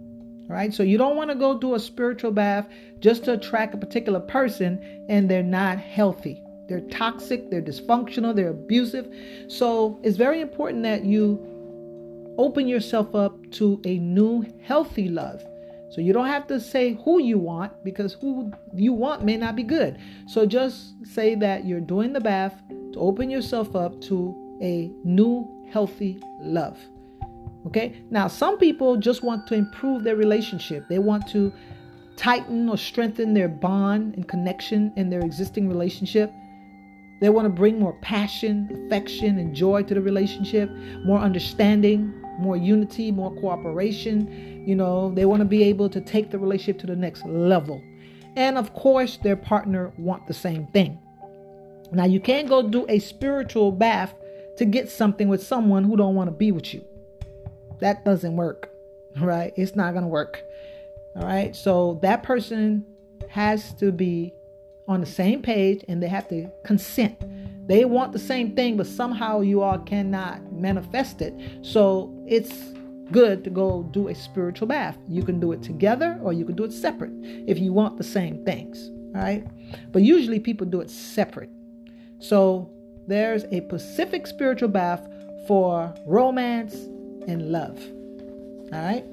[0.49, 0.75] Right?
[0.75, 2.69] So you don't want to go do a spiritual bath
[3.01, 6.43] just to attract a particular person and they're not healthy.
[6.69, 9.09] They're toxic, they're dysfunctional, they're abusive.
[9.49, 15.43] So it's very important that you open yourself up to a new healthy love.
[15.91, 19.55] So you don't have to say who you want because who you want may not
[19.57, 19.99] be good.
[20.27, 22.55] So just say that you're doing the bath
[22.95, 26.79] to open yourself up to a new healthy love.
[27.67, 28.03] Okay?
[28.11, 30.89] Now, some people just want to improve their relationship.
[30.89, 31.53] They want to
[32.17, 36.33] tighten or strengthen their bond and connection in their existing relationship.
[37.21, 40.71] They want to bring more passion, affection, and joy to the relationship,
[41.05, 44.67] more understanding, more unity, more cooperation.
[44.67, 47.81] You know, they want to be able to take the relationship to the next level.
[48.37, 50.99] And of course, their partner want the same thing.
[51.93, 54.15] Now, you can't go do a spiritual bath
[54.57, 56.83] to get something with someone who don't want to be with you.
[57.83, 58.71] That doesn't work.
[59.21, 59.53] Right?
[59.57, 60.43] It's not going to work.
[61.15, 61.55] All right?
[61.55, 62.87] So that person
[63.29, 64.33] has to be
[64.89, 67.19] on the same page and they have to consent.
[67.69, 71.35] They want the same thing, but somehow you all cannot manifest it.
[71.61, 72.73] So it's
[73.11, 74.97] good to go do a spiritual bath.
[75.09, 77.13] You can do it together or you can do it separate
[77.47, 78.91] if you want the same things.
[79.15, 79.47] All right.
[79.93, 81.51] But usually people do it separate.
[82.19, 82.71] So
[83.07, 85.07] there's a Pacific spiritual bath
[85.47, 86.75] for romance
[87.29, 87.79] and love.
[88.73, 89.05] All right.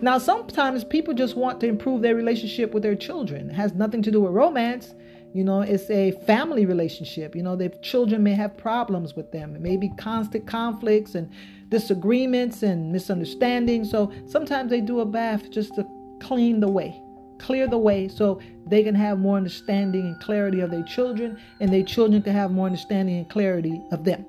[0.00, 3.50] Now, sometimes people just want to improve their relationship with their children.
[3.50, 4.94] It has nothing to do with romance.
[5.34, 7.34] You know, it's a family relationship.
[7.34, 9.56] You know, their children may have problems with them.
[9.56, 11.30] It may be constant conflicts and
[11.68, 13.90] disagreements and misunderstandings.
[13.90, 15.84] So sometimes they do a bath just to
[16.20, 17.00] clean the way,
[17.38, 21.72] clear the way so they can have more understanding and clarity of their children, and
[21.72, 24.24] their children can have more understanding and clarity of them.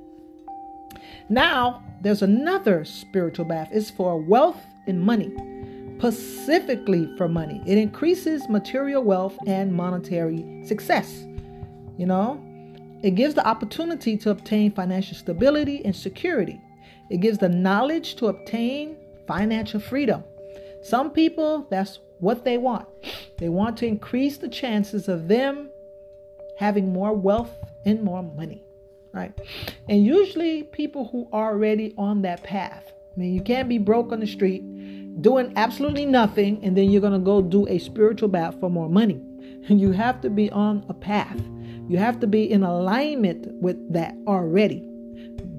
[1.30, 3.70] Now, there's another spiritual bath.
[3.72, 5.32] It's for wealth and money
[6.00, 7.62] specifically for money.
[7.66, 11.26] It increases material wealth and monetary success.
[11.98, 12.42] You know,
[13.04, 16.62] it gives the opportunity to obtain financial stability and security.
[17.10, 18.96] It gives the knowledge to obtain
[19.28, 20.24] financial freedom.
[20.82, 22.88] Some people, that's what they want.
[23.38, 25.70] They want to increase the chances of them
[26.58, 27.52] having more wealth
[27.86, 28.64] and more money,
[29.14, 29.34] right?
[29.88, 32.92] And usually, people who are already on that path.
[33.16, 34.64] I mean, you can't be broke on the street
[35.22, 38.90] doing absolutely nothing and then you're going to go do a spiritual bath for more
[38.90, 39.22] money.
[39.68, 41.40] You have to be on a path.
[41.88, 44.84] You have to be in alignment with that already.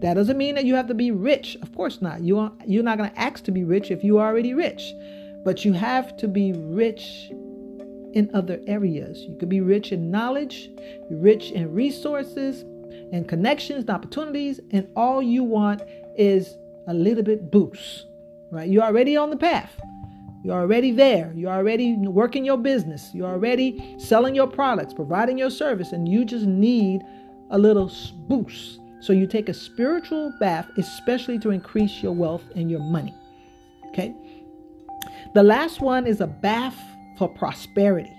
[0.01, 1.57] That doesn't mean that you have to be rich.
[1.62, 2.22] Of course not.
[2.22, 4.94] You are, you're not going to ask to be rich if you are already rich.
[5.44, 7.30] But you have to be rich
[8.14, 9.20] in other areas.
[9.28, 10.70] You could be rich in knowledge,
[11.11, 12.64] rich in resources
[13.13, 15.83] and connections and opportunities, and all you want
[16.17, 16.57] is
[16.87, 18.07] a little bit boost
[18.51, 18.69] right?
[18.69, 19.81] You're already on the path.
[20.43, 21.33] You're already there.
[21.37, 23.11] You're already working your business.
[23.13, 27.03] You're already selling your products, providing your service, and you just need
[27.51, 27.91] a little
[28.29, 28.81] boost.
[29.01, 33.15] So you take a spiritual bath, especially to increase your wealth and your money.
[33.89, 34.15] Okay.
[35.35, 36.79] The last one is a bath
[37.19, 38.13] for prosperity.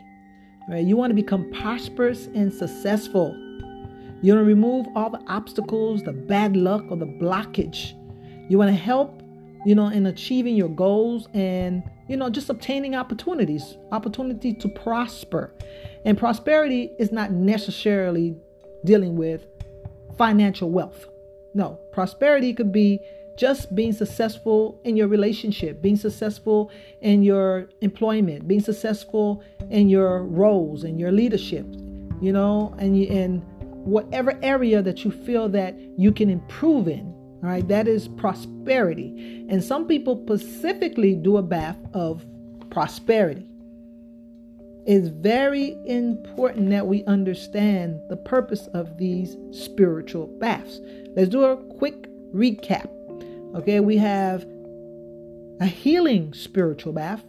[0.69, 0.85] Right?
[0.85, 3.35] You want to become prosperous and successful.
[4.21, 7.93] You want to remove all the obstacles, the bad luck, or the blockage.
[8.49, 9.21] You want to help
[9.65, 15.53] you know, in achieving your goals and, you know, just obtaining opportunities, opportunity to prosper.
[16.03, 18.35] And prosperity is not necessarily
[18.85, 19.45] dealing with
[20.17, 21.05] financial wealth.
[21.53, 22.99] No, prosperity could be
[23.37, 30.23] just being successful in your relationship, being successful in your employment, being successful in your
[30.23, 31.65] roles and your leadership,
[32.19, 33.45] you know, and you, in
[33.83, 37.05] whatever area that you feel that you can improve in.
[37.43, 39.45] All right, that is prosperity.
[39.49, 42.25] And some people specifically do a bath of
[42.69, 43.47] prosperity.
[44.85, 50.79] It's very important that we understand the purpose of these spiritual baths.
[51.15, 52.89] Let's do a quick recap.
[53.55, 54.45] Okay, we have
[55.59, 57.23] a healing spiritual bath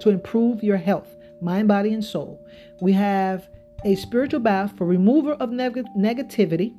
[0.00, 1.08] to improve your health,
[1.40, 2.44] mind, body, and soul.
[2.80, 3.48] We have
[3.84, 6.78] a spiritual bath for removal of neg- negativity.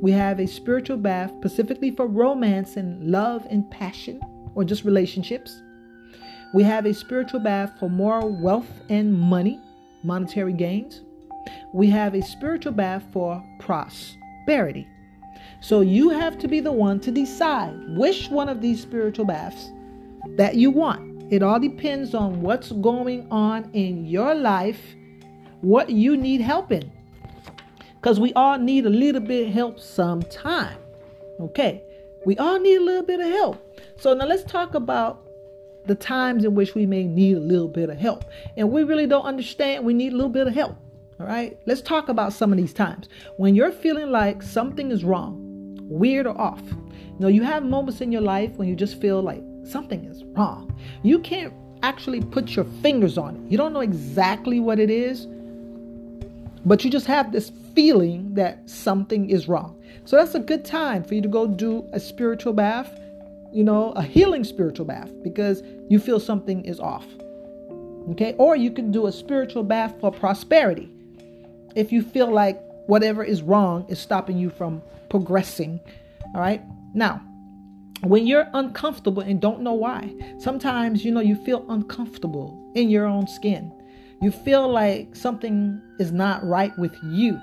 [0.00, 4.20] We have a spiritual bath specifically for romance and love and passion
[4.54, 5.62] or just relationships.
[6.54, 9.60] We have a spiritual bath for more wealth and money,
[10.04, 11.00] monetary gains.
[11.72, 14.86] We have a spiritual bath for prosperity.
[15.60, 19.70] So you have to be the one to decide which one of these spiritual baths
[20.36, 21.32] that you want.
[21.32, 24.80] It all depends on what's going on in your life,
[25.62, 26.92] what you need help in.
[27.94, 30.76] Because we all need a little bit of help sometime.
[31.40, 31.82] Okay.
[32.26, 33.80] We all need a little bit of help.
[33.96, 35.24] So now let's talk about
[35.86, 38.24] the times in which we may need a little bit of help.
[38.56, 40.76] And we really don't understand we need a little bit of help.
[41.18, 41.58] All right.
[41.66, 43.08] Let's talk about some of these times.
[43.36, 46.62] When you're feeling like something is wrong, weird or off.
[46.62, 50.24] You know, you have moments in your life when you just feel like something is
[50.24, 50.76] wrong.
[51.02, 51.52] You can't
[51.82, 53.50] actually put your fingers on it.
[53.50, 55.26] You don't know exactly what it is,
[56.64, 59.80] but you just have this feeling that something is wrong.
[60.04, 62.98] So that's a good time for you to go do a spiritual bath,
[63.52, 67.06] you know, a healing spiritual bath because you feel something is off.
[68.10, 68.34] Okay?
[68.38, 70.90] Or you can do a spiritual bath for prosperity
[71.74, 75.80] if you feel like whatever is wrong is stopping you from progressing.
[76.34, 76.62] All right.
[76.94, 77.22] Now,
[78.02, 83.06] when you're uncomfortable and don't know why, sometimes you know you feel uncomfortable in your
[83.06, 83.72] own skin.
[84.22, 87.40] You feel like something is not right with you.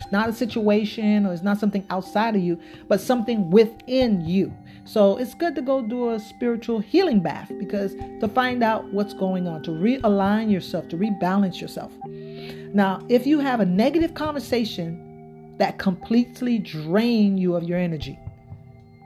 [0.00, 4.52] It's not a situation or it's not something outside of you, but something within you.
[4.84, 9.14] So it's good to go do a spiritual healing bath because to find out what's
[9.14, 11.92] going on, to realign yourself, to rebalance yourself.
[12.74, 18.18] Now, if you have a negative conversation that completely drain you of your energy.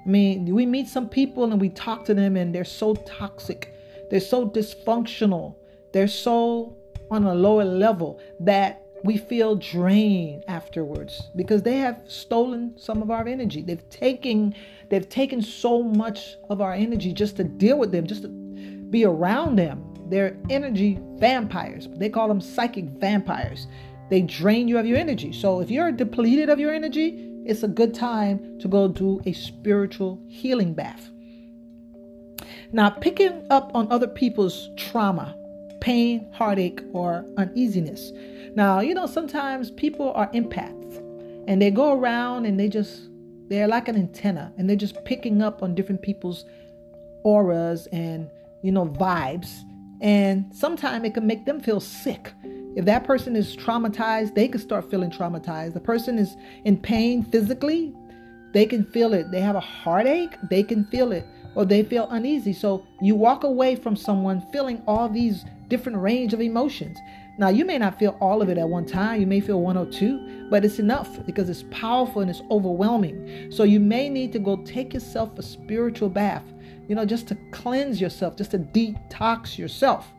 [0.06, 3.74] I mean, we meet some people and we talk to them and they're so toxic,
[4.10, 5.56] they're so dysfunctional,
[5.92, 6.74] they're so
[7.10, 13.10] on a lower level that we feel drained afterwards because they have stolen some of
[13.10, 13.62] our energy.
[13.62, 14.54] They've taken
[14.88, 19.04] they've taken so much of our energy just to deal with them, just to be
[19.04, 19.84] around them.
[20.08, 21.88] They're energy vampires.
[21.96, 23.66] They call them psychic vampires.
[24.10, 25.32] They drain you of your energy.
[25.32, 29.32] So if you're depleted of your energy, it's a good time to go do a
[29.32, 31.10] spiritual healing bath.
[32.72, 35.36] Now, picking up on other people's trauma,
[35.80, 38.12] pain, heartache, or uneasiness.
[38.54, 40.98] Now, you know, sometimes people are empaths
[41.46, 43.08] and they go around and they just,
[43.48, 46.44] they're like an antenna and they're just picking up on different people's
[47.24, 48.30] auras and,
[48.62, 49.60] you know, vibes.
[50.00, 52.32] And sometimes it can make them feel sick
[52.76, 55.72] if that person is traumatized, they can start feeling traumatized.
[55.72, 57.94] The person is in pain physically,
[58.52, 59.30] they can feel it.
[59.30, 62.52] They have a heartache, they can feel it, or they feel uneasy.
[62.52, 66.98] So you walk away from someone feeling all these different range of emotions.
[67.38, 69.76] Now, you may not feel all of it at one time, you may feel one
[69.76, 73.50] or two, but it's enough because it's powerful and it's overwhelming.
[73.50, 76.44] So, you may need to go take yourself a spiritual bath,
[76.88, 80.12] you know, just to cleanse yourself, just to detox yourself.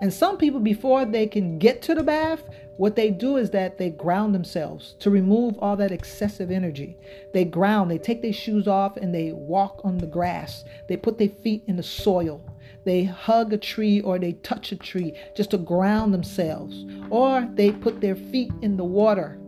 [0.00, 2.42] And some people, before they can get to the bath,
[2.78, 6.96] what they do is that they ground themselves to remove all that excessive energy.
[7.34, 10.64] They ground, they take their shoes off and they walk on the grass.
[10.88, 12.42] They put their feet in the soil.
[12.84, 16.84] They hug a tree or they touch a tree just to ground themselves.
[17.10, 19.38] Or they put their feet in the water.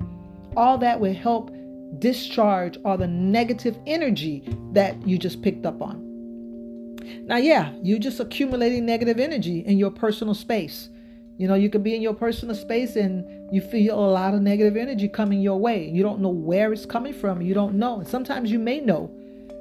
[0.56, 1.50] All that will help
[1.98, 6.96] discharge all the negative energy that you just picked up on.
[7.24, 10.88] Now, yeah, you're just accumulating negative energy in your personal space.
[11.38, 14.42] You know, you could be in your personal space and you feel a lot of
[14.42, 15.88] negative energy coming your way.
[15.88, 17.42] You don't know where it's coming from.
[17.42, 18.00] You don't know.
[18.00, 19.10] And sometimes you may know.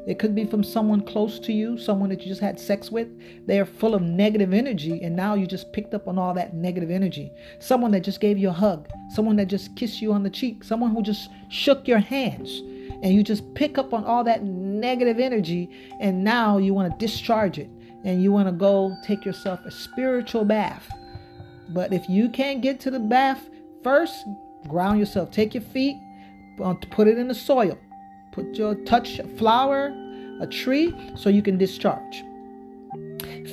[0.08, 3.08] It could be from someone close to you, someone that you just had sex with.
[3.46, 6.56] They are full of negative energy, and now you just picked up on all that
[6.56, 7.32] negative energy.
[7.60, 10.64] Someone that just gave you a hug, someone that just kissed you on the cheek,
[10.64, 12.62] someone who just shook your hands
[13.04, 17.06] and you just pick up on all that negative energy and now you want to
[17.06, 17.70] discharge it
[18.04, 20.90] and you want to go take yourself a spiritual bath.
[21.70, 23.50] But if you can't get to the bath
[23.84, 24.26] first,
[24.68, 25.32] ground yourself.
[25.32, 25.98] Take your feet,
[26.64, 27.78] uh, put it in the soil.
[28.32, 29.94] Put your touch a flower,
[30.40, 32.24] a tree, so you can discharge.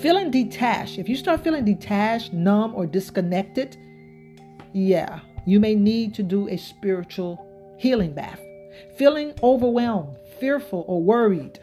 [0.01, 0.99] Feeling detached.
[0.99, 3.77] If you start feeling detached, numb, or disconnected,
[4.73, 7.45] yeah, you may need to do a spiritual
[7.79, 8.41] healing bath.
[8.97, 11.59] Feeling overwhelmed, fearful, or worried.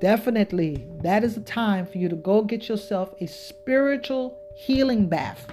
[0.00, 5.46] Definitely, that is the time for you to go get yourself a spiritual healing bath.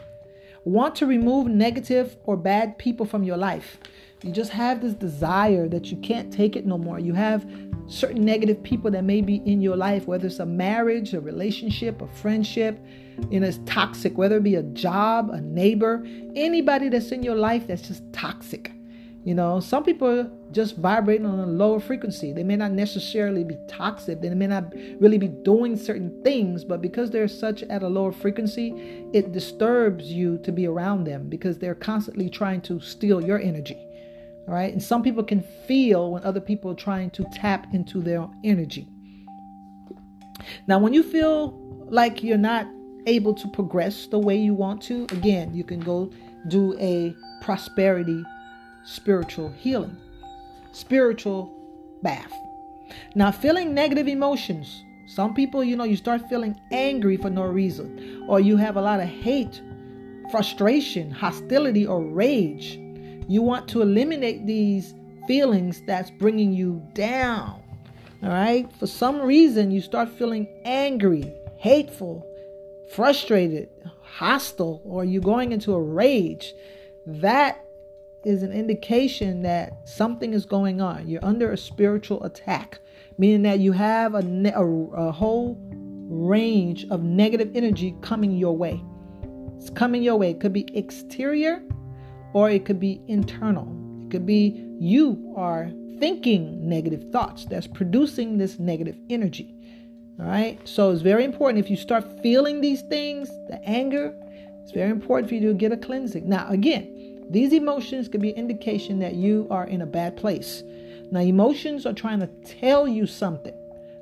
[0.65, 3.77] Want to remove negative or bad people from your life.
[4.23, 6.97] You just have this desire that you can't take it no more.
[6.97, 7.45] You have
[7.87, 12.01] certain negative people that may be in your life, whether it's a marriage, a relationship,
[12.01, 12.79] a friendship,
[13.31, 16.05] know, it's toxic, whether it be a job, a neighbor,
[16.35, 18.71] anybody that's in your life that's just toxic.
[19.25, 22.33] You know, some people just vibrating on a lower frequency.
[22.33, 24.19] They may not necessarily be toxic.
[24.21, 28.11] They may not really be doing certain things, but because they're such at a lower
[28.11, 33.39] frequency, it disturbs you to be around them because they're constantly trying to steal your
[33.39, 33.87] energy.
[34.45, 34.73] Right.
[34.73, 38.87] And some people can feel when other people are trying to tap into their energy.
[40.67, 41.51] Now, when you feel
[41.89, 42.67] like you're not
[43.05, 46.11] able to progress the way you want to, again, you can go
[46.49, 48.23] do a prosperity
[48.85, 49.95] spiritual healing,
[50.73, 51.53] spiritual
[52.01, 52.33] bath.
[53.15, 54.83] Now, feeling negative emotions.
[55.07, 58.81] Some people, you know, you start feeling angry for no reason, or you have a
[58.81, 59.61] lot of hate,
[60.31, 62.79] frustration, hostility, or rage.
[63.33, 64.93] You want to eliminate these
[65.25, 67.63] feelings that's bringing you down.
[68.21, 68.71] All right.
[68.73, 72.23] For some reason, you start feeling angry, hateful,
[72.91, 73.69] frustrated,
[74.03, 76.53] hostile, or you're going into a rage.
[77.07, 77.65] That
[78.23, 81.07] is an indication that something is going on.
[81.07, 82.81] You're under a spiritual attack,
[83.17, 84.19] meaning that you have a,
[84.53, 84.63] a,
[85.07, 85.57] a whole
[86.07, 88.79] range of negative energy coming your way.
[89.57, 90.29] It's coming your way.
[90.29, 91.63] It could be exterior
[92.33, 93.67] or it could be internal.
[94.05, 99.55] It could be you are thinking negative thoughts that's producing this negative energy.
[100.19, 100.59] All right.
[100.65, 104.13] So it's very important if you start feeling these things, the anger,
[104.61, 106.27] it's very important for you to get a cleansing.
[106.27, 110.63] Now, again, these emotions could be indication that you are in a bad place.
[111.11, 113.53] Now, emotions are trying to tell you something.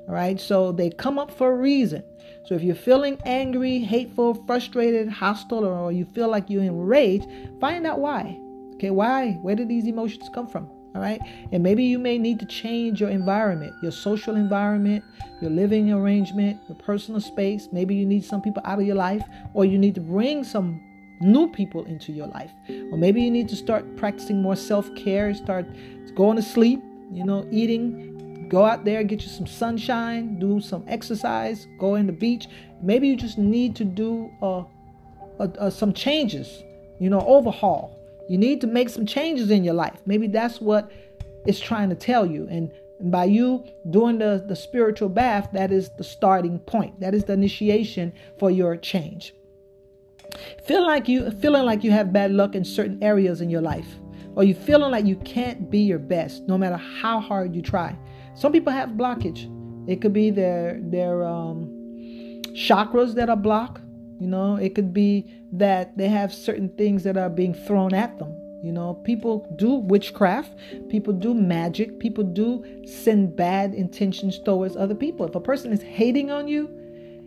[0.07, 0.39] All right.
[0.39, 2.03] So they come up for a reason.
[2.45, 7.27] So if you're feeling angry, hateful, frustrated, hostile, or you feel like you're enraged,
[7.59, 8.37] find out why.
[8.75, 8.89] Okay.
[8.89, 9.33] Why?
[9.41, 10.69] Where did these emotions come from?
[10.93, 11.21] All right.
[11.51, 15.03] And maybe you may need to change your environment, your social environment,
[15.41, 17.69] your living arrangement, your personal space.
[17.71, 19.23] Maybe you need some people out of your life,
[19.53, 20.81] or you need to bring some
[21.21, 22.51] new people into your life.
[22.91, 25.65] Or maybe you need to start practicing more self care, start
[26.15, 26.81] going to sleep,
[27.11, 28.10] you know, eating,
[28.51, 32.47] go out there, get you some sunshine, do some exercise, go in the beach.
[32.83, 34.65] Maybe you just need to do uh,
[35.39, 36.61] uh, uh, some changes,
[36.99, 37.97] you know, overhaul.
[38.27, 40.01] You need to make some changes in your life.
[40.05, 40.91] Maybe that's what
[41.45, 42.45] it's trying to tell you.
[42.51, 42.69] And
[43.09, 46.99] by you doing the, the spiritual bath, that is the starting point.
[46.99, 49.33] That is the initiation for your change.
[50.65, 53.87] Feel like you feeling like you have bad luck in certain areas in your life,
[54.35, 57.97] or you feeling like you can't be your best no matter how hard you try.
[58.35, 59.49] Some people have blockage.
[59.87, 61.69] It could be their their um,
[62.53, 63.81] chakras that are blocked.
[64.19, 68.19] You know, it could be that they have certain things that are being thrown at
[68.19, 68.35] them.
[68.63, 70.55] You know, people do witchcraft,
[70.89, 75.25] people do magic, people do send bad intentions towards other people.
[75.25, 76.69] If a person is hating on you,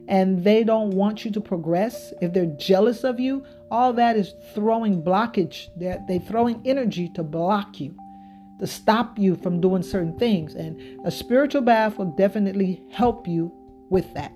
[0.09, 4.34] and they don't want you to progress, if they're jealous of you, all that is
[4.55, 5.68] throwing blockage.
[5.76, 7.96] They're, they're throwing energy to block you,
[8.61, 10.55] to stop you from doing certain things.
[10.55, 13.52] And a spiritual bath will definitely help you
[13.90, 14.32] with that.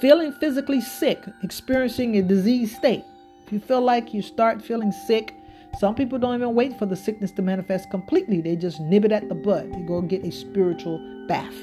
[0.00, 3.04] Feeling physically sick, experiencing a disease state.
[3.46, 5.34] If you feel like you start feeling sick,
[5.78, 8.40] some people don't even wait for the sickness to manifest completely.
[8.40, 9.72] They just nib it at the bud.
[9.72, 11.54] They go get a spiritual bath.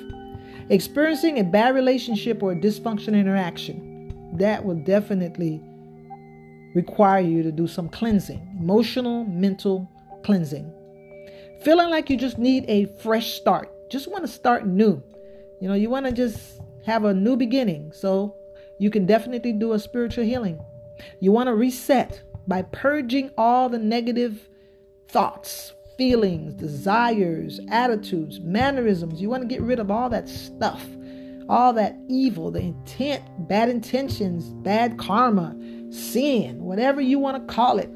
[0.70, 5.62] Experiencing a bad relationship or a dysfunctional interaction, that will definitely
[6.74, 9.91] require you to do some cleansing, emotional, mental
[10.24, 10.74] cleansing.
[11.64, 15.02] Feeling like you just need a fresh start, just want to start new.
[15.60, 17.92] You know, you want to just have a new beginning.
[17.94, 18.36] So
[18.80, 20.60] you can definitely do a spiritual healing.
[21.20, 24.50] You want to reset by purging all the negative
[25.08, 29.22] thoughts, feelings, desires, attitudes, mannerisms.
[29.22, 30.84] You want to get rid of all that stuff,
[31.48, 35.56] all that evil, the intent, bad intentions, bad karma,
[35.92, 37.90] sin, whatever you want to call it.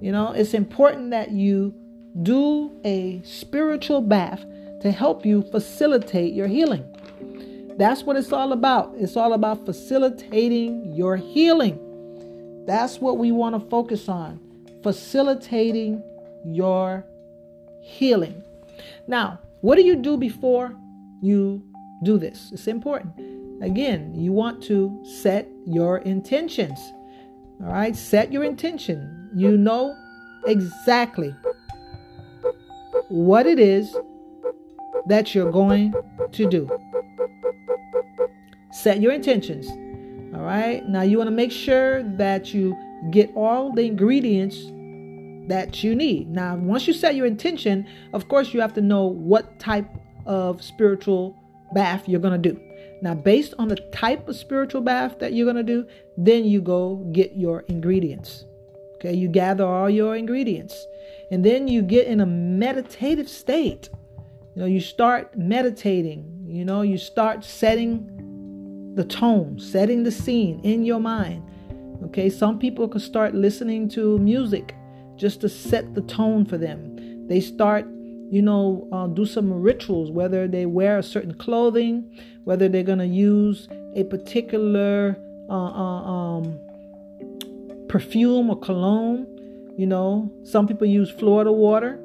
[0.00, 1.74] You know, it's important that you
[2.22, 4.44] do a spiritual bath
[4.82, 6.84] to help you facilitate your healing.
[7.78, 8.94] That's what it's all about.
[8.98, 11.78] It's all about facilitating your healing.
[12.66, 14.40] That's what we want to focus on
[14.82, 16.02] facilitating
[16.44, 17.04] your
[17.82, 18.42] healing.
[19.06, 20.74] Now, what do you do before
[21.20, 21.62] you
[22.02, 22.50] do this?
[22.52, 23.62] It's important.
[23.62, 26.78] Again, you want to set your intentions.
[27.62, 29.19] All right, set your intention.
[29.34, 29.96] You know
[30.46, 31.34] exactly
[33.08, 33.96] what it is
[35.06, 35.94] that you're going
[36.32, 36.68] to do.
[38.72, 39.68] Set your intentions.
[40.34, 40.86] All right.
[40.88, 42.76] Now you want to make sure that you
[43.10, 44.56] get all the ingredients
[45.48, 46.30] that you need.
[46.30, 49.88] Now, once you set your intention, of course, you have to know what type
[50.26, 51.36] of spiritual
[51.74, 52.60] bath you're going to do.
[53.02, 56.60] Now, based on the type of spiritual bath that you're going to do, then you
[56.60, 58.44] go get your ingredients.
[59.00, 60.86] Okay, you gather all your ingredients
[61.30, 63.88] and then you get in a meditative state.
[64.54, 70.60] You know, you start meditating, you know, you start setting the tone, setting the scene
[70.64, 71.42] in your mind.
[72.04, 74.74] Okay, some people can start listening to music
[75.16, 77.26] just to set the tone for them.
[77.26, 77.86] They start,
[78.30, 82.98] you know, uh, do some rituals, whether they wear a certain clothing, whether they're going
[82.98, 85.16] to use a particular
[85.48, 86.58] uh, uh, um,
[87.90, 89.26] perfume or cologne.
[89.76, 91.96] You know, some people use Florida water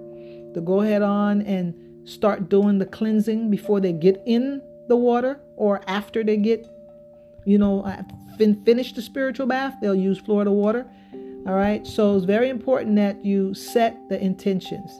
[0.53, 5.39] to go ahead on and start doing the cleansing before they get in the water
[5.55, 6.67] or after they get,
[7.45, 8.01] you know, uh,
[8.37, 9.75] fin- finish the spiritual bath.
[9.79, 10.87] They'll use Florida water.
[11.47, 11.85] All right.
[11.85, 14.91] So it's very important that you set the intentions.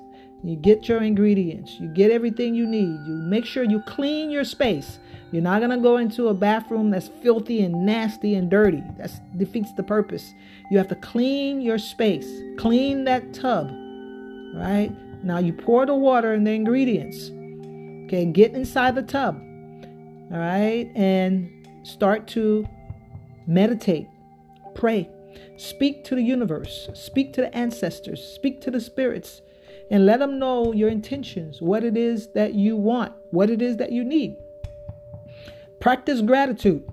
[0.43, 1.79] You get your ingredients.
[1.79, 2.99] You get everything you need.
[3.07, 4.99] You make sure you clean your space.
[5.31, 8.83] You're not going to go into a bathroom that's filthy and nasty and dirty.
[8.97, 10.33] That defeats the purpose.
[10.71, 13.69] You have to clean your space, clean that tub.
[14.53, 14.91] Right?
[15.23, 17.31] Now you pour the water and the ingredients.
[18.05, 19.35] Okay, get inside the tub.
[20.31, 20.89] All right?
[20.95, 22.67] And start to
[23.47, 24.07] meditate,
[24.73, 25.09] pray,
[25.57, 29.41] speak to the universe, speak to the ancestors, speak to the spirits,
[29.91, 33.77] and let them know your intentions, what it is that you want, what it is
[33.77, 34.35] that you need.
[35.85, 36.83] Practice gratitude.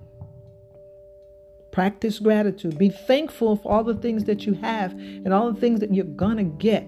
[1.71, 2.77] Practice gratitude.
[2.77, 6.05] Be thankful for all the things that you have and all the things that you're
[6.05, 6.83] going to get.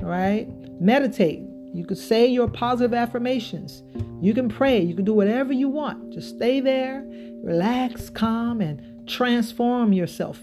[0.00, 0.48] All right?
[0.80, 1.42] Meditate.
[1.74, 3.82] You could say your positive affirmations.
[4.22, 4.80] You can pray.
[4.80, 6.14] You can do whatever you want.
[6.14, 7.04] Just stay there,
[7.44, 10.40] relax, calm, and transform yourself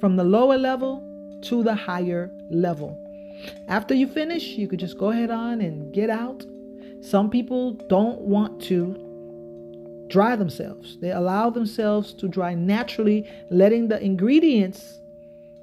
[0.00, 2.98] from the lower level to the higher level.
[3.68, 6.44] After you finish, you could just go ahead on and get out.
[7.02, 9.10] Some people don't want to
[10.08, 10.98] dry themselves.
[11.00, 15.00] They allow themselves to dry naturally, letting the ingredients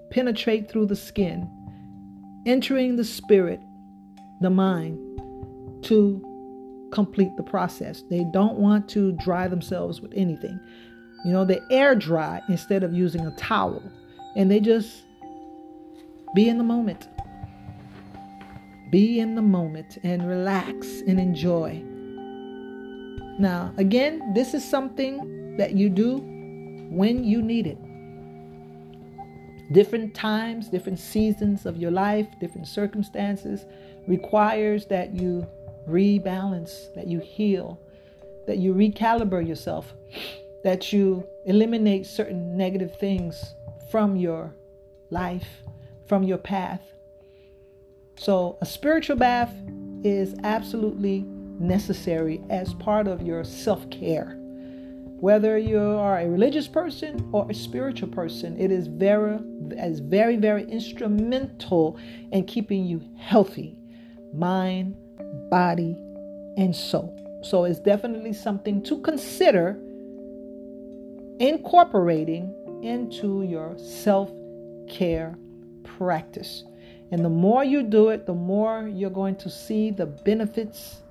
[0.10, 1.50] penetrate through the skin,
[2.46, 3.60] entering the spirit,
[4.42, 4.98] the mind,
[5.84, 6.26] to
[6.92, 8.04] complete the process.
[8.10, 10.60] They don't want to dry themselves with anything.
[11.26, 13.84] You know, they air dry instead of using a towel.
[14.36, 15.04] And they just
[16.36, 17.08] be in the moment.
[18.92, 21.84] Be in the moment and relax and enjoy.
[23.40, 26.18] Now, again, this is something that you do
[26.92, 27.78] when you need it.
[29.72, 33.66] Different times, different seasons of your life, different circumstances
[34.08, 35.48] requires that you
[35.88, 37.80] rebalance, that you heal,
[38.46, 39.94] that you recalibrate yourself,
[40.66, 43.56] that you eliminate certain negative things
[43.90, 44.54] from your
[45.12, 45.48] life,
[46.08, 46.82] from your path.
[48.18, 49.54] So, a spiritual bath
[50.04, 51.26] is absolutely
[51.60, 54.36] necessary as part of your self care.
[55.20, 59.38] Whether you are a religious person or a spiritual person, it is very,
[59.78, 61.98] as very, very instrumental
[62.32, 63.76] in keeping you healthy,
[64.34, 64.96] mind,
[65.50, 65.98] body,
[66.56, 67.16] and soul.
[67.44, 69.78] So it's definitely something to consider
[71.40, 74.32] incorporating into your self
[74.88, 75.38] care
[75.84, 76.64] practice.
[77.12, 81.02] And the more you do it, the more you're going to see the benefits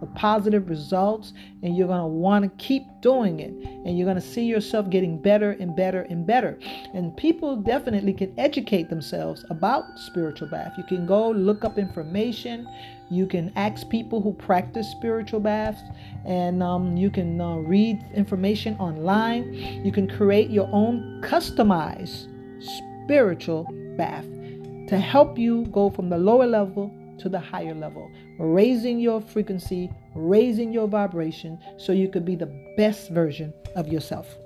[0.00, 1.32] the positive results
[1.62, 3.50] and you're going to want to keep doing it.
[3.84, 6.58] And you're going to see yourself getting better and better and better.
[6.94, 10.74] And people definitely can educate themselves about spiritual bath.
[10.76, 12.68] You can go look up information.
[13.10, 15.80] You can ask people who practice spiritual baths.
[16.24, 19.54] And um, you can uh, read information online.
[19.84, 22.28] You can create your own customized
[23.04, 23.64] spiritual
[23.96, 24.26] bath
[24.88, 29.90] to help you go from the lower level to the higher level, raising your frequency,
[30.14, 34.38] raising your vibration so you could be the best version of yourself.